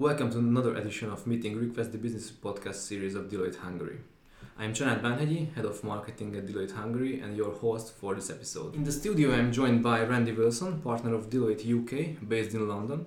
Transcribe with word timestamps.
Welcome 0.00 0.30
to 0.30 0.38
another 0.38 0.76
edition 0.76 1.10
of 1.10 1.26
Meeting 1.26 1.58
Request, 1.58 1.92
the 1.92 1.98
business 1.98 2.30
podcast 2.30 2.76
series 2.76 3.14
of 3.14 3.28
Deloitte 3.28 3.56
Hungary. 3.56 3.98
I'm 4.58 4.72
Csanád 4.72 5.02
Bánhegyi, 5.02 5.54
Head 5.54 5.66
of 5.66 5.84
Marketing 5.84 6.34
at 6.36 6.46
Deloitte 6.46 6.72
Hungary, 6.72 7.20
and 7.20 7.36
your 7.36 7.52
host 7.52 7.92
for 7.92 8.14
this 8.14 8.30
episode. 8.30 8.74
In 8.74 8.84
the 8.84 8.92
studio, 8.92 9.34
I'm 9.34 9.52
joined 9.52 9.82
by 9.82 10.02
Randy 10.04 10.32
Wilson, 10.32 10.80
partner 10.80 11.12
of 11.14 11.28
Deloitte 11.28 11.66
UK, 11.66 12.26
based 12.26 12.54
in 12.54 12.66
London, 12.66 13.04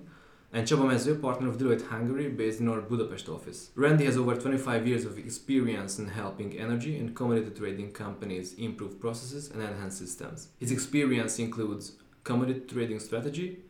and 0.52 0.68
Csaba 0.68 0.86
Mező, 0.86 1.20
partner 1.20 1.50
of 1.50 1.58
Deloitte 1.58 1.88
Hungary, 1.88 2.30
based 2.30 2.60
in 2.60 2.70
our 2.70 2.82
Budapest 2.82 3.28
office. 3.28 3.72
Randy 3.74 4.06
has 4.06 4.16
over 4.16 4.36
25 4.36 4.88
years 4.88 5.04
of 5.04 5.18
experience 5.18 5.98
in 5.98 6.08
helping 6.10 6.60
energy 6.60 7.00
and 7.00 7.16
commodity 7.16 7.50
trading 7.58 7.92
companies 7.92 8.54
improve 8.60 9.00
processes 9.00 9.50
and 9.50 9.64
enhance 9.64 9.98
systems. 9.98 10.50
His 10.60 10.72
experience 10.72 11.40
includes 11.40 11.94
commodity 12.24 12.62
trading 12.68 13.00
strategy, 13.00 13.64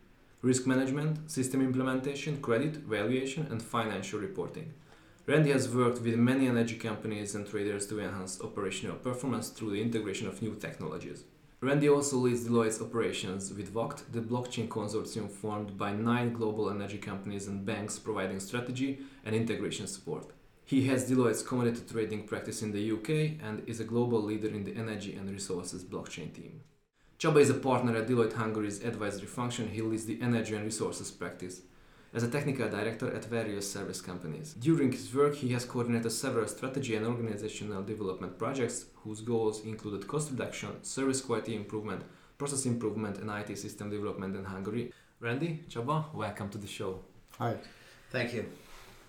risk 0.44 0.66
management, 0.66 1.30
system 1.30 1.62
implementation, 1.62 2.38
credit, 2.42 2.76
valuation, 2.76 3.46
and 3.50 3.62
financial 3.62 4.20
reporting. 4.20 4.74
Randy 5.26 5.50
has 5.52 5.74
worked 5.74 6.02
with 6.02 6.16
many 6.16 6.46
energy 6.46 6.76
companies 6.76 7.34
and 7.34 7.48
traders 7.48 7.86
to 7.86 7.98
enhance 7.98 8.42
operational 8.42 8.96
performance 8.96 9.48
through 9.48 9.70
the 9.70 9.80
integration 9.80 10.28
of 10.28 10.42
new 10.42 10.54
technologies. 10.54 11.24
Randy 11.62 11.88
also 11.88 12.18
leads 12.18 12.44
Deloitte's 12.44 12.82
operations 12.82 13.54
with 13.54 13.72
VAKT, 13.72 14.12
the 14.12 14.20
blockchain 14.20 14.68
consortium 14.68 15.30
formed 15.30 15.78
by 15.78 15.92
nine 15.92 16.34
global 16.34 16.68
energy 16.68 16.98
companies 16.98 17.48
and 17.48 17.64
banks 17.64 17.98
providing 17.98 18.38
strategy 18.38 18.98
and 19.24 19.34
integration 19.34 19.86
support. 19.86 20.26
He 20.66 20.86
has 20.88 21.08
Deloitte's 21.08 21.42
commodity 21.42 21.84
trading 21.90 22.26
practice 22.26 22.60
in 22.60 22.72
the 22.72 22.92
UK 22.92 23.42
and 23.42 23.66
is 23.66 23.80
a 23.80 23.84
global 23.84 24.22
leader 24.22 24.48
in 24.48 24.64
the 24.64 24.76
energy 24.76 25.14
and 25.14 25.30
resources 25.30 25.82
blockchain 25.82 26.34
team. 26.34 26.60
Csaba 27.18 27.40
is 27.40 27.50
a 27.50 27.54
partner 27.54 27.96
at 27.96 28.08
Deloitte 28.08 28.34
Hungary's 28.34 28.82
advisory 28.82 29.26
function. 29.26 29.68
He 29.68 29.82
leads 29.82 30.04
the 30.04 30.18
energy 30.20 30.54
and 30.54 30.64
resources 30.64 31.10
practice 31.10 31.62
as 32.12 32.22
a 32.22 32.28
technical 32.28 32.68
director 32.68 33.12
at 33.12 33.24
various 33.24 33.70
service 33.70 34.00
companies. 34.00 34.54
During 34.54 34.92
his 34.92 35.14
work, 35.14 35.34
he 35.34 35.48
has 35.52 35.64
coordinated 35.64 36.12
several 36.12 36.46
strategy 36.48 36.96
and 36.96 37.06
organizational 37.06 37.82
development 37.82 38.38
projects 38.38 38.86
whose 39.02 39.20
goals 39.20 39.64
included 39.64 40.06
cost 40.06 40.30
reduction, 40.30 40.82
service 40.82 41.20
quality 41.20 41.54
improvement, 41.54 42.02
process 42.36 42.66
improvement, 42.66 43.18
and 43.18 43.30
IT 43.30 43.56
system 43.58 43.90
development 43.90 44.36
in 44.36 44.44
Hungary. 44.44 44.92
Randy, 45.20 45.64
Csaba, 45.68 46.12
welcome 46.14 46.48
to 46.50 46.58
the 46.58 46.66
show. 46.66 47.00
Hi. 47.38 47.56
Thank 48.10 48.34
you. 48.34 48.46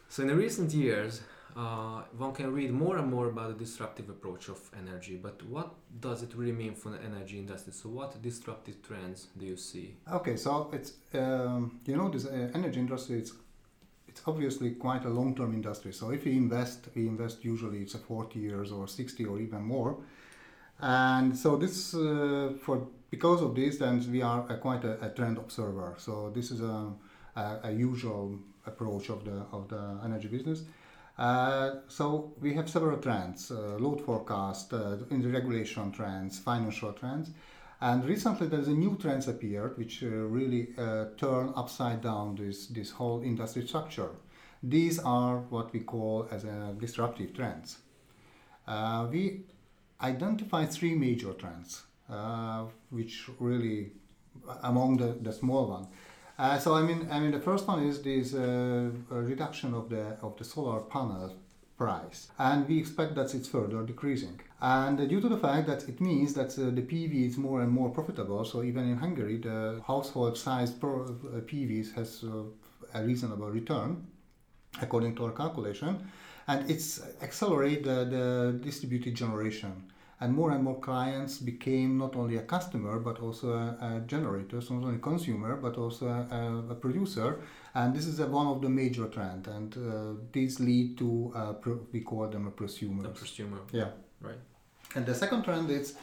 So, 0.10 0.24
in 0.24 0.30
the 0.30 0.36
recent 0.36 0.74
years, 0.74 1.22
uh, 1.56 2.02
one 2.18 2.34
can 2.34 2.52
read 2.54 2.72
more 2.72 2.98
and 2.98 3.10
more 3.10 3.28
about 3.28 3.48
the 3.48 3.64
disruptive 3.66 4.10
approach 4.10 4.50
of 4.50 4.60
energy, 4.78 5.16
but 5.16 5.42
what 5.44 5.74
does 6.02 6.22
it 6.22 6.34
really 6.36 6.52
mean 6.52 6.76
for 6.76 6.90
the 6.90 7.02
energy 7.02 7.38
industry? 7.40 7.72
So, 7.72 7.90
what 7.90 8.22
disruptive 8.22 8.82
trends 8.82 9.28
do 9.38 9.46
you 9.46 9.56
see? 9.56 9.96
Okay, 10.12 10.36
so 10.36 10.70
it's 10.74 10.94
um, 11.14 11.80
you 11.86 11.96
know 11.96 12.10
this 12.10 12.26
uh, 12.26 12.52
energy 12.54 12.80
industry. 12.80 13.20
It's 13.20 13.34
it's 14.16 14.22
obviously 14.28 14.72
quite 14.72 15.06
a 15.06 15.10
long-term 15.10 15.54
industry. 15.54 15.92
So 15.92 16.12
if 16.12 16.24
we 16.24 16.38
invest, 16.38 16.88
we 16.96 17.06
invest 17.08 17.44
usually 17.44 17.82
it's 17.82 17.96
a 17.96 17.98
40 17.98 18.40
years 18.40 18.72
or 18.72 18.88
60 18.88 19.26
or 19.26 19.40
even 19.40 19.62
more. 19.62 19.98
And 20.80 21.38
so 21.38 21.58
this 21.58 21.94
uh, 21.94 22.54
for 22.62 22.88
because 23.10 23.42
of 23.42 23.56
this, 23.56 23.78
then 23.78 24.06
we 24.12 24.22
are 24.22 24.46
a, 24.50 24.58
quite 24.58 24.84
a, 24.84 25.06
a, 25.06 25.10
trend 25.10 25.38
observer. 25.38 25.96
So 25.98 26.32
this 26.34 26.52
is 26.52 26.62
a, 26.62 26.92
a, 27.36 27.60
a 27.64 27.72
usual 27.72 28.40
approach 28.66 29.10
of 29.10 29.24
the 29.26 29.46
of 29.52 29.68
the 29.68 30.00
energy 30.04 30.28
business. 30.28 30.64
Uh, 31.18 31.76
so 31.88 32.34
we 32.42 32.54
have 32.54 32.70
several 32.70 32.98
trends, 32.98 33.50
uh, 33.50 33.78
load 33.80 34.02
forecast, 34.02 34.74
uh, 34.74 34.98
in 35.10 35.22
the 35.22 35.30
regulation 35.30 35.92
trends, 35.92 36.40
financial 36.40 36.92
trends. 36.92 37.32
And 37.80 38.04
recently 38.06 38.48
there's 38.48 38.68
a 38.68 38.74
new 38.74 38.98
trends 38.98 39.28
appeared 39.28 39.78
which 39.78 40.04
uh, 40.04 40.08
really 40.08 40.70
uh, 40.78 41.06
turn 41.18 41.54
upside 41.56 42.02
down 42.02 42.36
this, 42.36 42.68
this 42.68 42.92
whole 42.92 43.22
industry 43.22 43.66
structure. 43.68 44.10
These 44.62 45.00
are 45.00 45.40
what 45.50 45.72
we 45.72 45.82
call 45.82 46.28
as 46.32 46.44
a 46.44 46.76
disruptive 46.80 47.34
trends. 47.34 47.78
we 49.12 49.44
identify 50.02 50.66
three 50.66 50.96
major 50.96 51.34
trends, 51.34 51.84
which 52.90 53.30
really 53.40 53.92
among 54.64 54.98
the, 54.98 55.18
the 55.22 55.32
small 55.32 55.68
ones. 55.68 55.88
Uh, 56.38 56.58
so 56.58 56.76
I 56.76 56.82
mean, 56.82 57.08
I 57.10 57.20
mean, 57.20 57.32
the 57.32 57.40
first 57.40 57.68
one 57.68 57.84
is 57.84 58.02
this 58.02 58.34
uh, 58.34 58.90
reduction 59.10 59.74
of 59.74 59.90
the 59.90 60.18
of 60.22 60.38
the 60.38 60.44
solar 60.44 60.82
panel 60.82 61.34
price, 61.78 62.30
and 62.38 62.68
we 62.68 62.78
expect 62.78 63.16
that 63.16 63.34
it's 63.34 63.48
further 63.48 63.84
decreasing. 63.84 64.40
And 64.62 64.98
due 65.10 65.22
to 65.22 65.30
the 65.30 65.38
fact 65.38 65.68
that 65.68 65.88
it 65.88 66.02
means 66.02 66.34
that 66.34 66.58
uh, 66.58 66.72
the 66.72 66.82
PV 66.82 67.28
is 67.28 67.38
more 67.38 67.62
and 67.62 67.72
more 67.72 67.90
profitable, 67.90 68.44
so 68.44 68.64
even 68.64 68.90
in 68.90 68.98
Hungary, 68.98 69.38
the 69.38 69.82
household-sized 69.86 70.80
PVs 70.80 71.92
uh, 71.92 71.96
has 72.00 72.24
uh, 72.24 72.44
a 72.94 73.04
reasonable 73.04 73.50
return, 73.50 74.06
according 74.82 75.16
to 75.16 75.26
our 75.26 75.32
calculation, 75.32 76.06
and 76.48 76.70
it's 76.70 77.02
accelerate 77.22 77.84
the, 77.84 78.06
the 78.06 78.60
distributed 78.62 79.16
generation 79.16 79.92
and 80.22 80.34
more 80.34 80.52
and 80.52 80.64
more 80.64 80.80
clients 80.80 81.38
became 81.40 81.98
not 81.98 82.16
only 82.16 82.38
a 82.38 82.42
customer 82.42 83.00
but 83.00 83.20
also 83.20 83.54
a, 83.54 83.78
a 83.82 84.04
generator, 84.08 84.62
so 84.62 84.76
not 84.76 84.88
only 84.88 85.00
consumer 85.00 85.56
but 85.56 85.78
also 85.78 86.08
a, 86.08 86.72
a 86.72 86.76
producer. 86.76 87.40
And 87.74 87.94
this 87.94 88.08
is 88.08 88.20
a, 88.22 88.28
one 88.28 88.48
of 88.48 88.62
the 88.62 88.70
major 88.70 89.08
trends, 89.08 89.48
and 89.48 89.76
uh, 89.76 90.22
these 90.32 90.62
lead 90.62 90.98
to 91.00 91.34
uh, 91.36 91.54
pro- 91.54 91.86
we 91.92 92.00
call 92.00 92.28
them 92.28 92.48
a 92.48 92.52
prosumer. 92.52 93.06
A 93.06 93.10
prosumer. 93.10 93.60
Yeah. 93.72 93.90
Right. 94.22 94.40
And 94.96 95.06
the 95.06 95.14
second 95.14 95.44
trend 95.44 95.70
is 95.70 95.98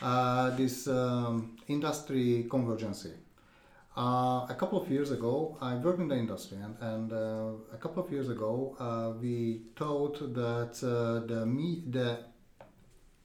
uh, 0.00 0.56
this 0.56 0.88
um, 0.88 1.58
industry 1.68 2.46
convergence. 2.50 3.06
Uh, 3.96 4.46
a 4.48 4.56
couple 4.58 4.80
of 4.80 4.90
years 4.90 5.10
ago, 5.10 5.58
I 5.60 5.74
worked 5.74 6.00
in 6.00 6.08
the 6.08 6.16
industry, 6.16 6.56
and, 6.62 6.74
and 6.80 7.12
uh, 7.12 7.74
a 7.74 7.76
couple 7.76 8.02
of 8.02 8.10
years 8.10 8.30
ago, 8.30 8.76
uh, 8.78 9.10
we 9.20 9.60
thought 9.76 10.20
that 10.32 10.82
uh, 10.82 11.26
the 11.26 11.44
me- 11.44 11.82
the 11.90 12.18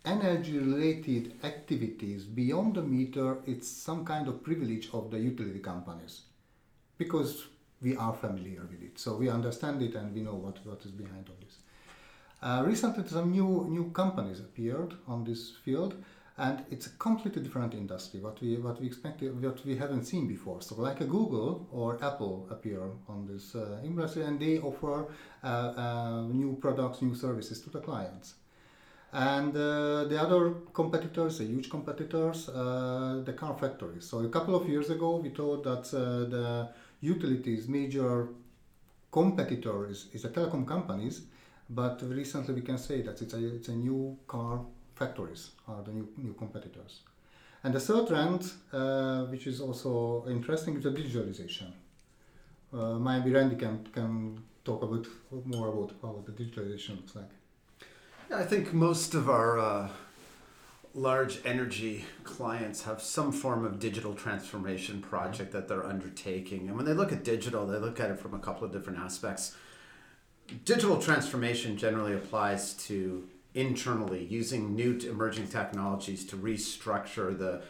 energy 0.06 0.58
related 0.58 1.34
activities 1.44 2.24
beyond 2.24 2.76
the 2.76 2.82
meter 2.82 3.38
it's 3.46 3.68
some 3.68 4.06
kind 4.06 4.28
of 4.28 4.44
privilege 4.44 4.90
of 4.94 5.12
the 5.12 5.20
utility 5.20 5.60
companies 5.60 6.22
because 6.98 7.46
we 7.82 7.96
are 7.96 8.14
familiar 8.14 8.62
with 8.62 8.82
it. 8.82 8.98
So 8.98 9.16
we 9.16 9.30
understand 9.30 9.82
it 9.82 9.96
and 9.96 10.14
we 10.14 10.22
know 10.22 10.36
what, 10.36 10.66
what 10.66 10.84
is 10.86 10.92
behind 10.92 11.30
all 11.30 11.36
this. 11.42 11.58
Uh, 12.42 12.64
recently 12.66 13.08
some 13.08 13.32
new 13.32 13.68
new 13.70 13.90
companies 13.92 14.40
appeared 14.40 14.94
on 15.08 15.24
this 15.24 15.54
field 15.64 15.96
and 16.38 16.64
it's 16.70 16.88
a 16.88 16.90
completely 17.08 17.42
different 17.42 17.74
industry 17.74 18.20
what 18.20 18.40
we 18.42 18.58
what 18.58 18.80
we 18.82 18.88
expected 18.88 19.42
what 19.42 19.66
we 19.66 19.76
haven't 19.76 20.06
seen 20.06 20.28
before. 20.28 20.62
So 20.62 20.76
like 20.76 21.02
a 21.02 21.06
google 21.06 21.68
or 21.72 21.98
apple 22.04 22.48
appear 22.52 22.84
on 23.08 23.26
this 23.26 23.56
uh, 23.56 23.80
industry 23.84 24.24
and 24.24 24.40
they 24.40 24.60
offer 24.60 25.08
uh, 25.44 25.48
uh 25.48 26.22
new 26.42 26.58
products 26.62 27.02
new 27.02 27.16
services 27.16 27.62
to 27.62 27.70
the 27.70 27.80
clients 27.80 28.36
and 29.16 29.56
uh, 29.56 30.04
the 30.04 30.22
other 30.22 30.56
competitors, 30.74 31.38
the 31.38 31.46
huge 31.46 31.70
competitors, 31.70 32.50
uh, 32.50 33.22
the 33.24 33.32
car 33.32 33.58
factories. 33.58 34.04
So 34.04 34.20
a 34.20 34.28
couple 34.28 34.56
of 34.56 34.68
years 34.68 34.90
ago, 34.90 35.16
we 35.16 35.30
thought 35.30 35.64
that 35.64 35.86
uh, 35.98 36.30
the 36.30 36.70
utilities 37.00 37.70
major 37.70 38.28
competitors 39.14 40.08
is 40.12 40.24
the 40.24 40.30
telecom 40.30 40.68
companies, 40.68 41.22
but 41.70 42.02
recently 42.04 42.56
we 42.56 42.62
can 42.62 42.78
say 42.78 43.02
that 43.04 43.22
it's 43.22 43.34
a, 43.34 43.56
it's 43.56 43.70
a 43.70 43.76
new 43.76 44.18
car 44.28 44.60
factories 44.96 45.52
are 45.70 45.82
the 45.84 45.94
new, 45.94 46.10
new 46.18 46.34
competitors. 46.34 47.00
And 47.64 47.74
the 47.74 47.80
third 47.80 48.08
trend, 48.08 48.52
uh, 48.74 49.24
which 49.28 49.48
is 49.48 49.62
also 49.62 50.26
interesting, 50.28 50.76
is 50.76 50.84
the 50.84 50.92
digitalization. 50.92 51.72
Uh, 52.74 53.00
maybe 53.00 53.32
Randy 53.32 53.56
can, 53.56 53.88
can 53.94 54.42
talk 54.66 54.84
a 54.84 54.88
bit 54.88 55.08
more 55.46 55.70
about 55.70 55.94
how 56.02 56.22
the 56.26 56.34
digitalization 56.34 56.98
looks 56.98 57.16
like. 57.16 57.32
I 58.34 58.44
think 58.44 58.74
most 58.74 59.14
of 59.14 59.30
our 59.30 59.60
uh, 59.60 59.90
large 60.94 61.40
energy 61.46 62.06
clients 62.24 62.84
have 62.84 63.02
some 63.02 63.32
form 63.32 63.66
of 63.66 63.80
digital 63.80 64.14
transformation 64.14 65.02
project 65.02 65.52
that 65.52 65.68
they're 65.68 65.86
undertaking. 65.86 66.68
And 66.68 66.76
when 66.76 66.86
they 66.86 66.94
look 66.94 67.12
at 67.12 67.24
digital, 67.24 67.68
they 67.68 67.78
look 67.78 68.00
at 68.00 68.10
it 68.10 68.20
from 68.20 68.34
a 68.34 68.40
couple 68.40 68.66
of 68.66 68.72
different 68.72 69.00
aspects. 69.00 69.56
Digital 70.64 71.00
transformation 71.00 71.78
generally 71.78 72.14
applies 72.14 72.74
to 72.74 73.28
internally 73.54 74.26
using 74.26 74.76
new 74.76 74.98
emerging 75.00 75.48
technologies 75.48 76.26
to 76.28 76.36
restructure 76.36 77.38
the 77.38 77.64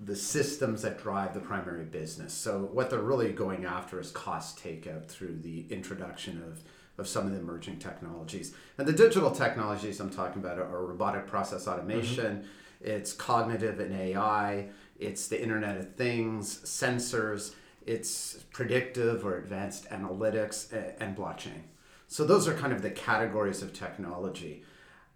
the 0.00 0.14
systems 0.14 0.82
that 0.82 1.02
drive 1.02 1.34
the 1.34 1.40
primary 1.40 1.84
business. 1.84 2.32
So 2.32 2.68
what 2.72 2.88
they're 2.88 3.00
really 3.00 3.32
going 3.32 3.64
after 3.64 3.98
is 3.98 4.12
cost 4.12 4.62
takeout 4.62 5.08
through 5.08 5.40
the 5.42 5.66
introduction 5.70 6.40
of 6.40 6.62
of 6.98 7.08
some 7.08 7.26
of 7.26 7.32
the 7.32 7.38
emerging 7.38 7.78
technologies. 7.78 8.54
And 8.76 8.86
the 8.86 8.92
digital 8.92 9.30
technologies 9.30 10.00
I'm 10.00 10.10
talking 10.10 10.42
about 10.42 10.58
are 10.58 10.84
robotic 10.84 11.26
process 11.26 11.66
automation, 11.66 12.38
mm-hmm. 12.38 12.88
it's 12.88 13.12
cognitive 13.12 13.80
and 13.80 13.94
AI, 13.94 14.68
it's 14.98 15.28
the 15.28 15.40
Internet 15.40 15.78
of 15.78 15.94
Things, 15.94 16.58
sensors, 16.64 17.54
it's 17.86 18.44
predictive 18.52 19.24
or 19.24 19.38
advanced 19.38 19.88
analytics, 19.90 20.72
and 21.00 21.16
blockchain. 21.16 21.62
So 22.08 22.24
those 22.24 22.48
are 22.48 22.54
kind 22.54 22.72
of 22.72 22.82
the 22.82 22.90
categories 22.90 23.62
of 23.62 23.72
technology. 23.72 24.64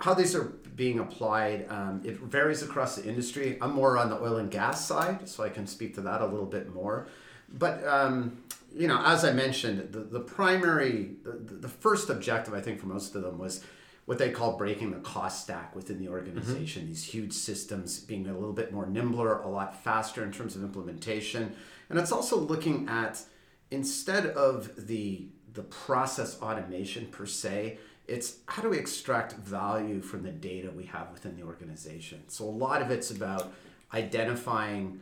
How 0.01 0.15
these 0.15 0.35
are 0.35 0.45
being 0.45 0.99
applied, 0.99 1.67
um, 1.69 2.03
it 2.05 2.19
varies 2.19 2.63
across 2.63 2.97
the 2.97 3.09
industry. 3.09 3.59
I'm 3.61 3.73
more 3.73 3.99
on 3.99 4.11
the 4.11 4.21
oil 4.21 4.37
and 4.37 4.51
gas 4.51 4.85
side, 4.85 5.29
so 5.29 5.45
I 5.45 5.49
can 5.49 5.67
speak 5.67 5.95
to 5.95 6.01
that 6.03 6.21
a 6.21 6.27
little 6.27 6.47
bit 6.47 6.75
more 6.75 7.09
but 7.53 7.87
um, 7.87 8.43
you 8.75 8.89
know, 8.89 9.03
as 9.05 9.25
I 9.25 9.33
mentioned, 9.33 9.93
the, 9.93 10.01
the 10.01 10.21
primary, 10.21 11.17
the, 11.23 11.55
the 11.55 11.69
first 11.69 12.11
objective 12.11 12.55
I 12.55 12.61
think 12.61 12.81
for 12.81 12.87
most 12.87 13.15
of 13.15 13.23
them 13.23 13.39
was 13.39 13.65
what 14.05 14.19
they 14.19 14.31
call 14.31 14.57
breaking 14.57 14.91
the 14.91 14.99
cost 14.99 15.43
stack 15.43 15.77
within 15.77 15.99
the 15.99 16.09
organization. 16.09 16.83
Mm-hmm. 16.83 16.91
These 16.91 17.05
huge 17.05 17.33
systems 17.33 18.01
being 18.01 18.27
a 18.27 18.35
little 18.35 18.53
bit 18.53 18.73
more 18.73 18.87
nimbler, 18.87 19.41
a 19.41 19.49
lot 19.49 19.83
faster 19.83 20.25
in 20.25 20.33
terms 20.33 20.57
of 20.57 20.63
implementation, 20.63 21.55
and 21.89 21.99
it's 21.99 22.13
also 22.13 22.37
looking 22.37 22.89
at 22.89 23.23
instead 23.71 24.27
of 24.27 24.87
the 24.89 25.27
the 25.53 25.63
process 25.63 26.41
automation 26.41 27.07
per 27.07 27.27
se, 27.27 27.79
it's 28.09 28.39
how 28.47 28.63
do 28.63 28.71
we 28.71 28.79
extract 28.79 29.35
value 29.35 30.01
from 30.01 30.23
the 30.23 30.31
data 30.31 30.71
we 30.71 30.85
have 30.87 31.11
within 31.13 31.37
the 31.37 31.43
organization. 31.43 32.23
So 32.29 32.45
a 32.45 32.47
lot 32.47 32.83
of 32.83 32.91
it's 32.91 33.11
about 33.11 33.53
identifying 33.93 35.01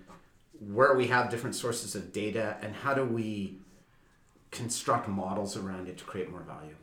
where 0.61 0.95
we 0.95 1.07
have 1.09 1.31
different 1.31 1.57
sources 1.57 1.95
of 1.95 2.13
data 2.13 2.57
and 2.63 2.75
how 2.75 2.95
do 2.95 3.05
we 3.05 3.57
construct 4.51 5.09
models 5.09 5.57
around 5.57 5.89
it 5.89 5.99
to 5.99 6.05
create 6.05 6.31
more 6.31 6.41
value. 6.41 6.77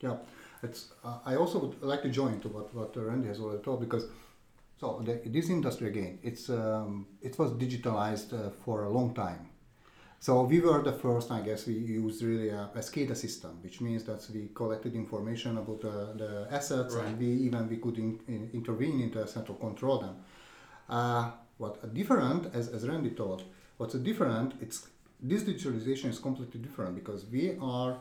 Yeah, 0.00 0.16
it's. 0.62 0.88
Uh, 1.04 1.18
I 1.24 1.36
also 1.36 1.58
would 1.58 1.82
like 1.82 2.02
to 2.02 2.08
join 2.08 2.40
to 2.40 2.48
what 2.48 2.74
what 2.74 2.96
Randy 2.96 3.28
has 3.28 3.40
already 3.40 3.62
told 3.62 3.80
because. 3.80 4.06
So 4.80 5.02
the, 5.04 5.20
this 5.26 5.50
industry 5.50 5.88
again, 5.88 6.18
it's 6.22 6.48
um, 6.48 7.06
it 7.20 7.38
was 7.38 7.50
digitalized 7.52 8.32
uh, 8.32 8.48
for 8.64 8.84
a 8.84 8.88
long 8.88 9.12
time. 9.14 9.50
So 10.20 10.42
we 10.42 10.60
were 10.60 10.82
the 10.82 10.92
first, 10.92 11.30
I 11.30 11.40
guess, 11.40 11.66
we 11.66 11.74
used 11.74 12.22
really 12.22 12.50
a, 12.50 12.70
a 12.74 12.78
SCADA 12.78 13.16
system, 13.16 13.58
which 13.62 13.80
means 13.80 14.04
that 14.04 14.26
we 14.32 14.50
collected 14.54 14.94
information 14.94 15.56
about 15.56 15.80
the, 15.80 16.12
the 16.14 16.46
assets 16.50 16.94
right. 16.94 17.06
and 17.06 17.18
we 17.18 17.26
even 17.26 17.68
we 17.68 17.78
could 17.78 17.96
in, 17.96 18.20
in, 18.28 18.50
intervene 18.52 19.00
into 19.00 19.22
a 19.22 19.26
center 19.26 19.54
control 19.54 19.98
them. 19.98 20.16
What 21.60 21.92
different, 21.92 22.54
as, 22.54 22.68
as 22.68 22.88
Randy 22.88 23.10
told, 23.10 23.44
what's 23.76 23.94
different, 23.94 24.54
it's 24.62 24.88
this 25.22 25.42
digitalization 25.42 26.08
is 26.08 26.18
completely 26.18 26.58
different 26.58 26.94
because 26.94 27.26
we 27.26 27.58
are 27.60 27.98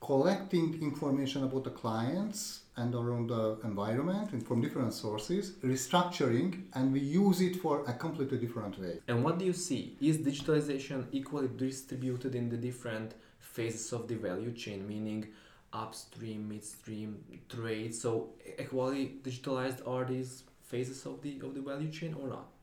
collecting 0.00 0.78
information 0.80 1.42
about 1.42 1.64
the 1.64 1.70
clients 1.70 2.60
and 2.76 2.94
around 2.94 3.30
the 3.30 3.58
environment 3.64 4.30
and 4.30 4.46
from 4.46 4.60
different 4.60 4.92
sources, 4.92 5.54
restructuring, 5.64 6.50
and 6.74 6.92
we 6.92 7.00
use 7.00 7.40
it 7.40 7.56
for 7.56 7.82
a 7.88 7.92
completely 7.94 8.38
different 8.38 8.78
way. 8.78 9.00
And 9.08 9.24
what 9.24 9.40
do 9.40 9.44
you 9.44 9.54
see? 9.54 9.96
Is 10.00 10.18
digitalization 10.18 11.06
equally 11.10 11.48
distributed 11.48 12.36
in 12.36 12.48
the 12.48 12.56
different 12.56 13.14
phases 13.40 13.92
of 13.92 14.06
the 14.06 14.14
value 14.14 14.52
chain, 14.52 14.86
meaning 14.86 15.26
upstream, 15.72 16.48
midstream, 16.48 17.24
trade? 17.48 17.92
So 17.92 18.34
equally 18.56 19.16
digitalized 19.24 19.80
are 19.84 20.04
these 20.04 20.44
phases 20.62 21.04
of 21.06 21.22
the 21.22 21.40
of 21.42 21.54
the 21.56 21.60
value 21.60 21.90
chain 21.90 22.14
or 22.22 22.28
not? 22.28 22.53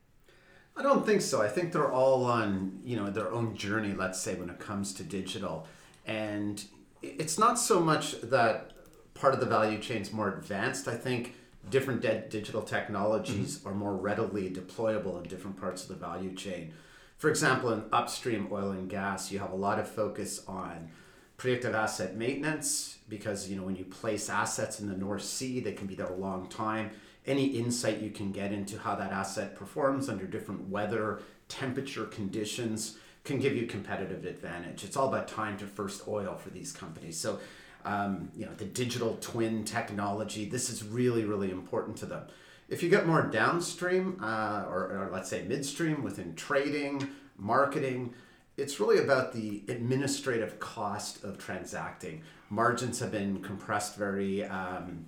I 0.75 0.83
don't 0.83 1.05
think 1.05 1.21
so. 1.21 1.41
I 1.41 1.47
think 1.47 1.73
they're 1.73 1.91
all 1.91 2.25
on 2.25 2.79
you 2.83 2.95
know 2.95 3.09
their 3.09 3.31
own 3.31 3.55
journey. 3.55 3.93
Let's 3.93 4.19
say 4.19 4.35
when 4.35 4.49
it 4.49 4.59
comes 4.59 4.93
to 4.95 5.03
digital, 5.03 5.67
and 6.05 6.63
it's 7.01 7.37
not 7.37 7.59
so 7.59 7.79
much 7.79 8.19
that 8.21 8.71
part 9.13 9.33
of 9.33 9.39
the 9.39 9.45
value 9.45 9.79
chain 9.79 10.01
is 10.01 10.11
more 10.11 10.29
advanced. 10.29 10.87
I 10.87 10.95
think 10.95 11.35
different 11.69 12.01
de- 12.01 12.27
digital 12.29 12.61
technologies 12.61 13.57
mm-hmm. 13.57 13.69
are 13.69 13.73
more 13.73 13.95
readily 13.95 14.49
deployable 14.49 15.21
in 15.21 15.29
different 15.29 15.59
parts 15.59 15.83
of 15.83 15.89
the 15.89 15.95
value 15.95 16.33
chain. 16.33 16.73
For 17.17 17.29
example, 17.29 17.71
in 17.71 17.83
upstream 17.93 18.47
oil 18.51 18.71
and 18.71 18.89
gas, 18.89 19.31
you 19.31 19.39
have 19.39 19.51
a 19.51 19.55
lot 19.55 19.77
of 19.77 19.87
focus 19.87 20.43
on 20.47 20.89
predictive 21.37 21.75
asset 21.75 22.15
maintenance 22.15 22.97
because 23.09 23.49
you 23.49 23.55
know 23.55 23.63
when 23.63 23.75
you 23.75 23.85
place 23.85 24.29
assets 24.29 24.79
in 24.79 24.87
the 24.87 24.95
North 24.95 25.23
Sea, 25.23 25.59
they 25.59 25.73
can 25.73 25.87
be 25.87 25.95
there 25.95 26.07
a 26.07 26.15
long 26.15 26.47
time 26.47 26.91
any 27.25 27.45
insight 27.45 27.99
you 27.99 28.09
can 28.09 28.31
get 28.31 28.51
into 28.51 28.79
how 28.79 28.95
that 28.95 29.11
asset 29.11 29.55
performs 29.55 30.09
under 30.09 30.25
different 30.25 30.69
weather, 30.69 31.21
temperature 31.47 32.05
conditions 32.05 32.97
can 33.23 33.39
give 33.39 33.55
you 33.55 33.67
competitive 33.67 34.25
advantage. 34.25 34.83
It's 34.83 34.97
all 34.97 35.07
about 35.07 35.27
time 35.27 35.57
to 35.59 35.67
first 35.67 36.07
oil 36.07 36.35
for 36.35 36.49
these 36.49 36.71
companies. 36.71 37.19
So, 37.19 37.39
um, 37.85 38.31
you 38.35 38.45
know, 38.45 38.53
the 38.55 38.65
digital 38.65 39.17
twin 39.21 39.63
technology, 39.63 40.45
this 40.45 40.69
is 40.69 40.83
really, 40.83 41.23
really 41.25 41.51
important 41.51 41.97
to 41.97 42.05
them. 42.07 42.23
If 42.67 42.81
you 42.81 42.89
get 42.89 43.05
more 43.05 43.21
downstream, 43.21 44.17
uh, 44.21 44.65
or, 44.67 44.97
or 44.97 45.09
let's 45.11 45.29
say 45.29 45.43
midstream 45.43 46.03
within 46.03 46.35
trading, 46.35 47.07
marketing, 47.37 48.13
it's 48.57 48.79
really 48.79 48.99
about 48.99 49.33
the 49.33 49.63
administrative 49.67 50.59
cost 50.59 51.23
of 51.23 51.37
transacting. 51.37 52.23
Margins 52.49 52.99
have 52.99 53.11
been 53.11 53.41
compressed 53.41 53.97
very 53.97 54.45
um, 54.45 55.05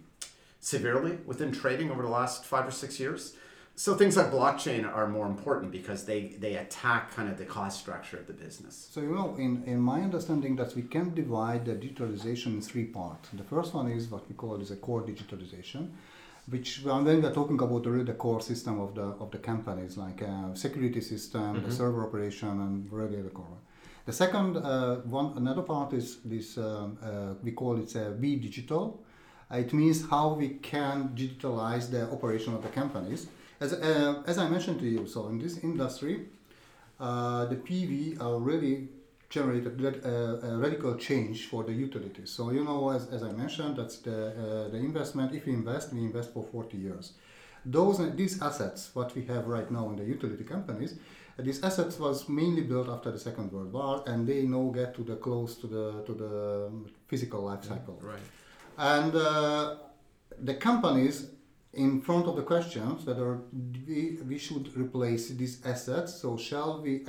severely 0.64 1.18
within 1.26 1.52
trading 1.52 1.92
over 1.92 2.02
the 2.02 2.16
last 2.20 2.46
five 2.46 2.66
or 2.66 2.72
six 2.72 3.00
years. 3.00 3.36
So 3.76 3.96
things 3.96 4.16
like 4.16 4.32
blockchain 4.32 4.82
are 4.98 5.08
more 5.08 5.26
important 5.26 5.72
because 5.72 6.06
they, 6.06 6.22
they 6.40 6.56
attack 6.56 7.12
kind 7.16 7.28
of 7.28 7.38
the 7.38 7.46
cost 7.46 7.80
structure 7.80 8.18
of 8.18 8.28
the 8.28 8.34
business. 8.34 8.88
So 8.92 9.02
you 9.02 9.14
know, 9.16 9.36
in, 9.38 9.64
in 9.66 9.80
my 9.82 10.00
understanding 10.02 10.56
that 10.58 10.74
we 10.76 10.84
can 10.84 11.14
divide 11.14 11.66
the 11.66 11.74
digitalization 11.74 12.48
in 12.58 12.62
three 12.62 12.86
parts. 12.86 13.30
The 13.34 13.44
first 13.44 13.74
one 13.74 13.92
is 13.92 14.10
what 14.10 14.30
we 14.30 14.36
call 14.36 14.62
is 14.62 14.72
a 14.72 14.78
core 14.78 15.02
digitalization, 15.02 15.90
which 16.48 16.82
when 16.84 17.04
we 17.04 17.26
are 17.26 17.34
talking 17.34 17.60
about 17.60 17.84
the, 17.84 17.90
the 18.12 18.14
core 18.14 18.42
system 18.42 18.80
of 18.80 18.96
the 18.96 19.08
of 19.24 19.32
the 19.32 19.40
companies, 19.40 19.98
like 19.98 20.22
a 20.22 20.52
security 20.54 21.02
system, 21.02 21.56
mm-hmm. 21.56 21.66
the 21.66 21.72
server 21.72 22.04
operation, 22.08 22.54
and 22.66 22.92
really 22.92 23.22
the 23.22 23.36
core. 23.40 23.58
The 24.06 24.14
second 24.14 24.58
uh, 24.58 24.98
one, 25.20 25.34
another 25.36 25.64
part 25.64 25.94
is 25.94 26.18
this 26.24 26.58
um, 26.58 26.98
uh, 27.02 27.34
we 27.42 27.52
call 27.52 27.76
it 27.84 27.96
a 27.96 28.12
V 28.12 28.36
digital, 28.36 29.04
it 29.54 29.74
means 29.74 30.08
how 30.10 30.34
we 30.34 30.50
can 30.72 31.10
digitalize 31.10 31.90
the 31.90 32.12
operation 32.12 32.54
of 32.54 32.64
the 32.64 32.70
companies. 32.70 33.28
As, 33.60 33.74
uh, 33.74 34.24
as 34.26 34.38
I 34.38 34.50
mentioned 34.50 34.80
to 34.80 34.86
you, 34.86 35.08
so 35.08 35.28
in 35.28 35.40
this 35.40 35.60
industry, 35.60 36.26
uh, 37.00 37.46
the 37.46 37.56
PV 37.56 38.22
are 38.22 38.40
really 38.40 38.88
generated 39.30 40.06
uh, 40.06 40.48
a 40.48 40.58
radical 40.58 40.96
change 40.96 41.48
for 41.48 41.64
the 41.64 41.74
utilities. 41.74 42.30
So 42.30 42.52
you 42.52 42.64
know, 42.64 42.90
as, 42.90 43.08
as 43.10 43.24
I 43.24 43.32
mentioned, 43.32 43.78
that's 43.78 43.98
the 43.98 44.18
uh, 44.28 44.70
the 44.70 44.78
investment. 44.78 45.34
If 45.34 45.46
we 45.46 45.54
invest, 45.54 45.94
we 45.94 46.00
invest 46.00 46.34
for 46.34 46.44
40 46.44 46.78
years. 46.78 47.14
Those 47.66 47.98
these 48.16 48.42
assets, 48.42 48.92
what 48.94 49.16
we 49.16 49.26
have 49.26 49.48
right 49.48 49.70
now 49.72 49.90
in 49.90 49.96
the 49.96 50.04
utility 50.04 50.44
companies, 50.44 50.96
these 51.40 51.64
assets 51.64 51.98
was 52.00 52.30
mainly 52.30 52.62
built 52.62 52.90
after 52.90 53.12
the 53.12 53.20
Second 53.20 53.52
World 53.52 53.74
War, 53.74 54.04
and 54.06 54.28
they 54.28 54.44
now 54.44 54.66
get 54.80 54.94
to 54.96 55.04
the 55.04 55.16
close 55.16 55.56
to 55.62 55.68
the 55.68 55.86
to 56.08 56.14
the 56.14 56.34
physical 57.08 57.42
life 57.50 57.64
cycle. 57.64 57.98
Right. 58.02 58.28
And 58.78 59.16
uh, 59.16 59.76
the 60.40 60.56
companies 60.56 61.28
in 61.74 62.02
front 62.02 62.28
of 62.28 62.36
the 62.36 62.44
questions 62.44 63.06
whether 63.06 63.40
we, 63.88 64.20
we 64.28 64.38
should 64.38 64.76
replace 64.78 65.30
these 65.30 65.66
assets. 65.66 66.16
So 66.16 66.38
shall 66.38 66.82
we, 66.82 67.06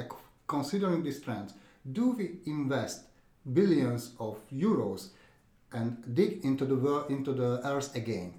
considering 0.47 1.03
these 1.03 1.21
trends, 1.21 1.55
do 1.93 2.13
we 2.13 2.37
invest 2.47 3.05
billions 3.53 4.13
of 4.19 4.39
euros 4.51 5.09
and 5.73 6.03
dig 6.15 6.45
into 6.45 6.65
the 6.65 7.07
into 7.09 7.33
the 7.33 7.61
earth 7.67 7.95
again? 7.95 8.33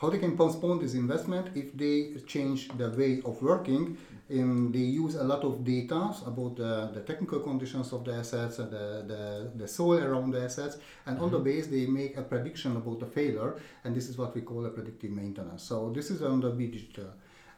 How 0.00 0.08
they 0.10 0.18
can 0.18 0.36
postpone 0.36 0.78
this 0.78 0.94
investment 0.94 1.56
if 1.56 1.76
they 1.76 2.14
change 2.24 2.68
the 2.78 2.88
way 2.90 3.20
of 3.24 3.42
working 3.42 3.98
in, 4.28 4.70
they 4.70 4.78
use 4.78 5.16
a 5.16 5.24
lot 5.24 5.42
of 5.42 5.64
data 5.64 6.14
about 6.24 6.54
the, 6.54 6.90
the 6.94 7.00
technical 7.00 7.40
conditions 7.40 7.92
of 7.92 8.04
the 8.04 8.14
assets, 8.14 8.60
and 8.60 8.70
the, 8.70 9.04
the, 9.08 9.50
the 9.56 9.66
soil 9.66 10.04
around 10.04 10.30
the 10.30 10.40
assets, 10.40 10.76
and 11.06 11.16
mm-hmm. 11.16 11.24
on 11.24 11.30
the 11.32 11.38
mm-hmm. 11.38 11.44
base 11.44 11.66
they 11.66 11.86
make 11.86 12.16
a 12.16 12.22
prediction 12.22 12.76
about 12.76 13.00
the 13.00 13.06
failure, 13.06 13.56
and 13.82 13.96
this 13.96 14.08
is 14.08 14.16
what 14.16 14.36
we 14.36 14.42
call 14.42 14.64
a 14.66 14.70
predictive 14.70 15.10
maintenance. 15.10 15.64
So 15.64 15.90
this 15.90 16.10
is 16.10 16.22
on 16.22 16.40
the 16.40 16.50
B 16.50 16.68
digital. 16.68 17.08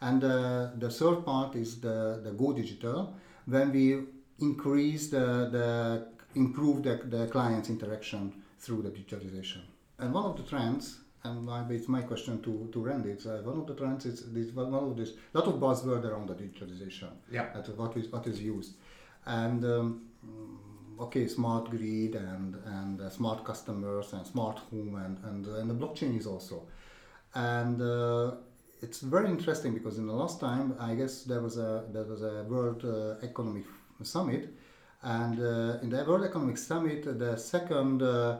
And 0.00 0.24
uh, 0.24 0.70
the 0.78 0.88
third 0.88 1.26
part 1.26 1.56
is 1.56 1.78
the, 1.78 2.22
the 2.24 2.30
Go 2.30 2.54
digital, 2.54 3.16
when 3.44 3.70
we 3.70 3.98
increase 4.38 5.10
the, 5.10 5.50
the 5.52 6.06
improve 6.36 6.84
the, 6.84 7.02
the 7.04 7.26
client's 7.26 7.68
interaction 7.68 8.32
through 8.58 8.80
the 8.80 8.90
digitalization. 8.90 9.60
And 9.98 10.14
one 10.14 10.24
of 10.24 10.38
the 10.38 10.44
trends 10.44 10.99
and 11.24 11.44
maybe 11.44 11.76
it's 11.76 11.88
my 11.88 12.02
question 12.02 12.42
to, 12.42 12.68
to 12.72 12.82
Randy. 12.82 13.10
It's 13.10 13.26
uh, 13.26 13.42
one 13.44 13.58
of 13.58 13.66
the 13.66 13.74
trends. 13.74 14.06
It's 14.06 14.22
this 14.22 14.52
one 14.52 14.72
of 14.72 14.96
this 14.96 15.12
lot 15.32 15.46
of 15.46 15.54
buzzword 15.54 16.04
around 16.04 16.28
the 16.28 16.34
digitalization. 16.34 17.10
Yeah. 17.30 17.46
At 17.54 17.68
what 17.76 17.96
is 17.96 18.08
what 18.08 18.26
is 18.26 18.40
used, 18.40 18.74
and 19.26 19.64
um, 19.64 20.08
okay, 20.98 21.26
smart 21.28 21.70
grid 21.70 22.14
and 22.14 22.56
and 22.64 23.00
uh, 23.00 23.10
smart 23.10 23.44
customers 23.44 24.12
and 24.12 24.26
smart 24.26 24.58
home 24.70 24.96
and 24.96 25.18
and 25.24 25.46
and 25.46 25.70
the 25.70 25.74
blockchain 25.74 26.18
is 26.18 26.26
also, 26.26 26.66
and. 27.34 27.80
Uh, 27.80 28.32
it's 28.82 29.00
very 29.00 29.28
interesting 29.28 29.74
because 29.74 29.98
in 29.98 30.06
the 30.06 30.12
last 30.12 30.40
time, 30.40 30.74
I 30.80 30.94
guess 30.94 31.24
there 31.24 31.42
was 31.42 31.58
a 31.58 31.84
there 31.92 32.04
was 32.04 32.22
a 32.22 32.44
World 32.44 32.82
uh, 32.82 33.22
Economic 33.22 33.64
Summit, 34.02 34.48
and 35.02 35.38
uh, 35.38 35.78
in 35.82 35.90
the 35.90 36.02
World 36.04 36.24
Economic 36.24 36.56
Summit, 36.56 37.18
the 37.18 37.36
second 37.36 38.00
uh, 38.02 38.38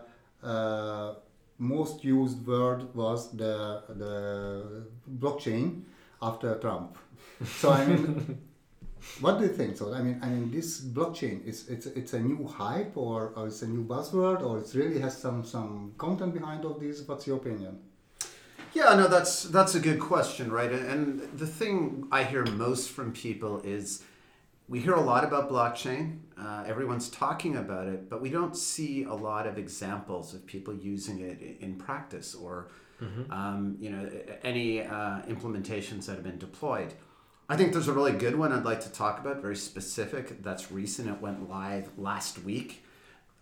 most 1.61 2.02
used 2.02 2.47
word 2.47 2.95
was 2.95 3.31
the 3.37 3.83
the 3.88 4.87
blockchain 5.19 5.83
after 6.23 6.57
Trump. 6.59 6.99
So 7.45 7.71
I 7.71 7.85
mean, 7.85 8.40
what 9.21 9.38
do 9.38 9.45
you 9.45 9.52
think? 9.52 9.76
So 9.76 9.93
I 9.93 10.02
mean, 10.02 10.19
I 10.23 10.29
mean, 10.29 10.50
this 10.50 10.81
blockchain 10.81 11.45
is 11.45 11.69
it's 11.69 11.87
it's 11.87 12.14
a 12.14 12.21
new 12.21 12.47
hype 12.47 12.97
or, 12.97 13.33
or 13.37 13.47
it's 13.47 13.62
a 13.62 13.69
new 13.69 13.85
buzzword 13.85 14.43
or 14.43 14.59
it 14.59 14.75
really 14.75 15.00
has 15.00 15.17
some 15.17 15.45
some 15.45 15.93
content 15.99 16.35
behind 16.35 16.64
all 16.64 16.75
this. 16.75 17.02
What's 17.07 17.26
your 17.26 17.37
opinion? 17.37 17.79
Yeah, 18.73 18.95
no, 18.95 19.09
that's 19.09 19.45
that's 19.45 19.75
a 19.75 19.81
good 19.81 20.00
question, 20.00 20.50
right? 20.50 20.71
And, 20.71 20.87
and 20.88 21.38
the 21.38 21.47
thing 21.47 22.07
I 22.12 22.25
hear 22.25 22.45
most 22.47 22.90
from 22.90 23.12
people 23.12 23.61
is 23.64 24.02
we 24.71 24.81
hear 24.81 24.95
a 24.95 25.00
lot 25.00 25.25
about 25.25 25.50
blockchain. 25.50 26.21
Uh, 26.41 26.62
everyone's 26.65 27.11
talking 27.11 27.57
about 27.57 27.89
it, 27.89 28.09
but 28.09 28.23
we 28.23 28.31
don't 28.31 28.57
see 28.57 29.03
a 29.03 29.12
lot 29.12 29.47
of 29.47 29.59
examples 29.59 30.33
of 30.33 30.47
people 30.47 30.73
using 30.73 31.19
it 31.21 31.59
in 31.61 31.75
practice 31.75 32.37
or 32.37 32.71
mm-hmm. 33.03 33.31
um, 33.33 33.77
you 33.81 33.91
know 33.91 34.09
any 34.45 34.83
uh, 34.83 35.23
implementations 35.23 36.07
that 36.07 36.15
have 36.15 36.23
been 36.23 36.39
deployed. 36.39 36.95
I 37.49 37.57
think 37.57 37.73
there's 37.73 37.89
a 37.89 37.93
really 37.93 38.12
good 38.12 38.37
one 38.37 38.53
I'd 38.53 38.65
like 38.65 38.81
to 38.83 38.93
talk 38.93 39.19
about, 39.19 39.43
very 39.43 39.57
specific. 39.57 40.41
That's 40.41 40.71
recent. 40.71 41.09
It 41.09 41.21
went 41.21 41.50
live 41.50 41.91
last 41.99 42.45
week. 42.45 42.85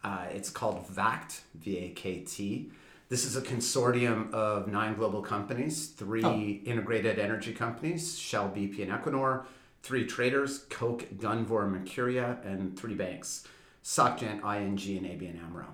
Uh, 0.03 0.25
it's 0.31 0.49
called 0.49 0.89
VAKT, 0.89 1.41
V 1.57 1.79
A 1.79 1.89
K 1.91 2.21
T. 2.21 2.71
This 3.11 3.27
is 3.27 3.37
a 3.37 3.43
consortium 3.43 4.33
of 4.33 4.67
nine 4.67 4.95
global 4.95 5.21
companies, 5.21 5.89
three 5.89 6.25
oh. 6.25 6.71
integrated 6.71 7.19
energy 7.19 7.53
companies, 7.53 8.19
Shell, 8.19 8.53
BP, 8.57 8.83
and 8.83 8.93
Equinor, 8.93 9.45
three 9.83 10.07
traders, 10.07 10.65
Koch, 10.71 11.05
Gunvor, 11.17 11.69
Mercuria, 11.71 12.45
and 12.45 12.79
three 12.79 12.95
banks, 12.95 13.47
SocGen, 13.83 14.39
ING, 14.39 14.97
and 14.99 15.07
ABN 15.07 15.45
AMRO. 15.45 15.67